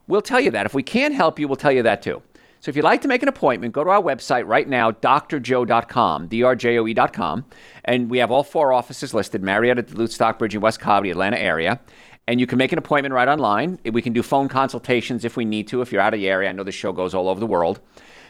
we'll 0.06 0.22
tell 0.22 0.40
you 0.40 0.50
that. 0.52 0.66
If 0.66 0.74
we 0.74 0.82
can't 0.82 1.14
help 1.14 1.38
you, 1.38 1.48
we'll 1.48 1.56
tell 1.56 1.72
you 1.72 1.82
that 1.82 2.02
too. 2.02 2.22
So 2.60 2.68
if 2.68 2.76
you'd 2.76 2.84
like 2.84 3.00
to 3.02 3.08
make 3.08 3.22
an 3.22 3.28
appointment, 3.28 3.72
go 3.72 3.84
to 3.84 3.90
our 3.90 4.02
website 4.02 4.46
right 4.46 4.68
now, 4.68 4.90
drjoe.com, 4.90 6.28
drjoe.com, 6.28 7.44
and 7.86 8.10
we 8.10 8.18
have 8.18 8.30
all 8.30 8.42
four 8.42 8.74
offices 8.74 9.14
listed, 9.14 9.42
Marietta, 9.42 9.82
Duluth, 9.82 10.12
Stockbridge, 10.12 10.54
and 10.54 10.62
West 10.62 10.78
Cobb, 10.78 11.06
Atlanta 11.06 11.38
area. 11.38 11.80
And 12.26 12.38
you 12.38 12.46
can 12.46 12.58
make 12.58 12.70
an 12.72 12.78
appointment 12.78 13.14
right 13.14 13.28
online. 13.28 13.78
We 13.90 14.02
can 14.02 14.12
do 14.12 14.22
phone 14.22 14.48
consultations 14.48 15.24
if 15.24 15.38
we 15.38 15.46
need 15.46 15.68
to, 15.68 15.80
if 15.80 15.90
you're 15.90 16.02
out 16.02 16.12
of 16.12 16.20
the 16.20 16.28
area. 16.28 16.50
I 16.50 16.52
know 16.52 16.62
the 16.62 16.70
show 16.70 16.92
goes 16.92 17.14
all 17.14 17.28
over 17.28 17.40
the 17.40 17.46
world. 17.46 17.80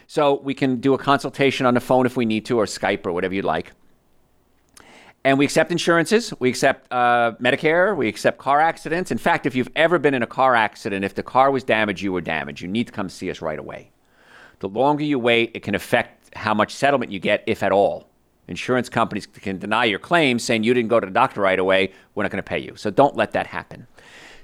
So 0.06 0.40
we 0.40 0.54
can 0.54 0.80
do 0.80 0.94
a 0.94 0.98
consultation 0.98 1.66
on 1.66 1.74
the 1.74 1.80
phone 1.80 2.06
if 2.06 2.16
we 2.16 2.24
need 2.24 2.44
to, 2.46 2.58
or 2.58 2.66
Skype, 2.66 3.04
or 3.06 3.12
whatever 3.12 3.34
you'd 3.34 3.44
like. 3.44 3.72
And 5.22 5.38
we 5.38 5.44
accept 5.44 5.70
insurances. 5.70 6.32
We 6.38 6.48
accept 6.48 6.90
uh, 6.90 7.32
Medicare. 7.40 7.94
We 7.94 8.08
accept 8.08 8.38
car 8.38 8.60
accidents. 8.60 9.10
In 9.10 9.18
fact, 9.18 9.44
if 9.44 9.54
you've 9.54 9.70
ever 9.76 9.98
been 9.98 10.14
in 10.14 10.22
a 10.22 10.26
car 10.26 10.54
accident, 10.54 11.04
if 11.04 11.14
the 11.14 11.22
car 11.22 11.50
was 11.50 11.62
damaged, 11.62 12.00
you 12.00 12.12
were 12.12 12.22
damaged. 12.22 12.62
You 12.62 12.68
need 12.68 12.86
to 12.86 12.92
come 12.92 13.10
see 13.10 13.30
us 13.30 13.42
right 13.42 13.58
away. 13.58 13.90
The 14.60 14.68
longer 14.68 15.04
you 15.04 15.18
wait, 15.18 15.50
it 15.54 15.62
can 15.62 15.74
affect 15.74 16.34
how 16.34 16.54
much 16.54 16.74
settlement 16.74 17.12
you 17.12 17.18
get, 17.18 17.44
if 17.46 17.62
at 17.62 17.72
all. 17.72 18.08
Insurance 18.48 18.88
companies 18.88 19.26
can 19.26 19.58
deny 19.58 19.84
your 19.84 19.98
claim 19.98 20.38
saying 20.38 20.64
you 20.64 20.74
didn't 20.74 20.88
go 20.88 20.98
to 20.98 21.06
the 21.06 21.12
doctor 21.12 21.40
right 21.40 21.58
away. 21.58 21.92
We're 22.14 22.24
not 22.24 22.32
going 22.32 22.42
to 22.42 22.48
pay 22.48 22.58
you. 22.58 22.74
So 22.76 22.90
don't 22.90 23.14
let 23.14 23.32
that 23.32 23.46
happen. 23.46 23.86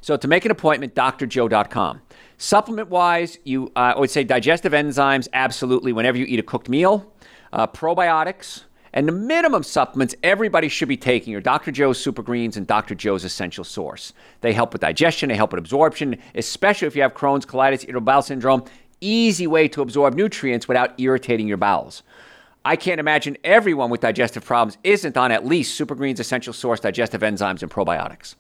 So 0.01 0.17
to 0.17 0.29
make 0.29 0.45
an 0.45 0.51
appointment, 0.51 0.95
drjoe.com. 0.95 2.03
Supplement 2.39 2.89
wise, 2.89 3.39
you 3.45 3.73
uh, 3.75 3.95
I 3.97 3.99
would 3.99 4.11
say 4.11 4.23
digestive 4.23 4.73
enzymes, 4.73 5.27
absolutely, 5.33 5.93
whenever 5.93 6.19
you 6.19 6.27
eat 6.27 6.39
a 6.39 6.43
cooked 6.43 6.69
meal. 6.69 7.13
Uh, 7.53 7.67
probiotics, 7.67 8.65
and 8.97 9.07
the 9.07 9.13
minimum 9.13 9.63
supplements 9.63 10.15
everybody 10.23 10.69
should 10.71 10.89
be 10.89 10.97
taking 10.97 11.35
are 11.35 11.41
Dr. 11.43 11.71
Joe's 11.71 12.01
Super 12.01 12.23
Greens 12.23 12.57
and 12.57 12.67
Dr. 12.67 12.95
Joe's 12.95 13.25
Essential 13.25 13.63
Source. 13.63 14.15
They 14.41 14.55
help 14.55 14.73
with 14.73 14.81
digestion, 14.81 15.29
they 15.29 15.37
help 15.37 15.53
with 15.53 15.59
absorption, 15.59 16.17
especially 16.35 16.89
if 16.89 16.97
you 16.97 17.03
have 17.03 17.13
Crohn's, 17.13 17.45
colitis, 17.45 17.85
irritable 17.85 18.01
bowel 18.01 18.23
syndrome. 18.23 18.65
Easy 19.03 19.47
way 19.47 19.69
to 19.69 19.83
absorb 19.83 20.15
nutrients 20.15 20.67
without 20.67 20.99
irritating 20.99 21.47
your 21.47 21.59
bowels. 21.59 22.03
I 22.65 22.75
can't 22.75 22.99
imagine 22.99 23.37
everyone 23.45 23.91
with 23.91 24.01
digestive 24.01 24.47
problems 24.47 24.79
isn't 24.83 25.19
on 25.19 25.31
at 25.31 25.45
least 25.45 25.75
Super 25.75 25.95
Greens 25.95 26.19
Essential 26.19 26.55
Source 26.55 26.81
digestive 26.81 27.21
enzymes 27.21 27.61
and 27.61 27.71
probiotics. 27.71 28.35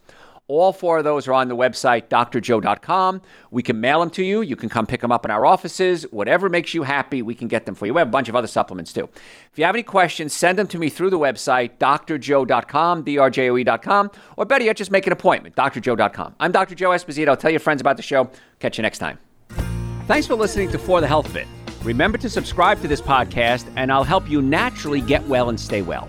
All 0.49 0.73
four 0.73 0.99
of 0.99 1.05
those 1.05 1.27
are 1.27 1.33
on 1.33 1.49
the 1.49 1.57
website, 1.57 2.09
drjoe.com. 2.09 3.21
We 3.51 3.65
can 3.65 3.81
mail 3.81 3.99
them 3.99 4.11
to 4.11 4.25
you. 4.25 4.43
You 4.43 4.55
can 4.55 4.69
come 4.69 4.87
pick 4.87 5.01
them 5.01 5.11
up 5.11 5.25
in 5.25 5.31
our 5.33 5.45
offices. 5.45 6.05
Whatever 6.13 6.49
makes 6.49 6.73
you 6.73 6.85
happy, 6.85 7.21
we 7.21 7.35
can 7.35 7.49
get 7.49 7.67
them 7.67 7.75
for 7.75 7.87
you. 7.87 7.95
We 7.95 7.99
have 7.99 8.09
a 8.09 8.13
bunch 8.13 8.29
of 8.29 8.37
other 8.37 8.47
supplements 8.47 8.93
too. 8.93 9.09
If 9.53 9.59
you 9.59 9.65
have 9.65 9.75
any 9.75 9.83
questions, 9.83 10.33
send 10.33 10.57
them 10.57 10.69
to 10.69 10.79
me 10.79 10.89
through 10.89 11.11
the 11.11 11.19
website, 11.19 11.79
drjoe.com, 11.79 13.05
drjoe.com, 13.05 14.11
or 14.37 14.45
better 14.45 14.65
yet, 14.65 14.77
just 14.77 14.93
make 14.93 15.07
an 15.07 15.13
appointment, 15.13 15.57
drjoe.com. 15.57 16.37
I'm 16.39 16.53
Dr. 16.53 16.77
Joe 16.77 16.91
Esposito. 16.91 17.37
Tell 17.37 17.51
your 17.51 17.61
friends 17.61 17.81
about 17.81 17.97
the 17.97 18.03
show. 18.05 18.31
Catch 18.61 18.79
you 18.79 18.83
next 18.83 18.99
time. 18.99 19.19
Thanks 20.07 20.29
for 20.29 20.37
listening 20.37 20.71
to 20.71 20.79
For 20.79 21.01
the 21.01 21.09
Health 21.09 21.27
of 21.27 21.35
It. 21.37 21.49
Remember 21.83 22.19
to 22.19 22.31
subscribe 22.31 22.81
to 22.83 22.89
this 22.89 23.01
podcast, 23.01 23.67
and 23.77 23.93
I'll 23.93 24.05
help 24.05 24.31
you 24.31 24.43
naturally 24.43 25.01
get 25.01 25.27
well 25.27 25.49
and 25.49 25.59
stay 25.59 25.83
well. 25.83 26.09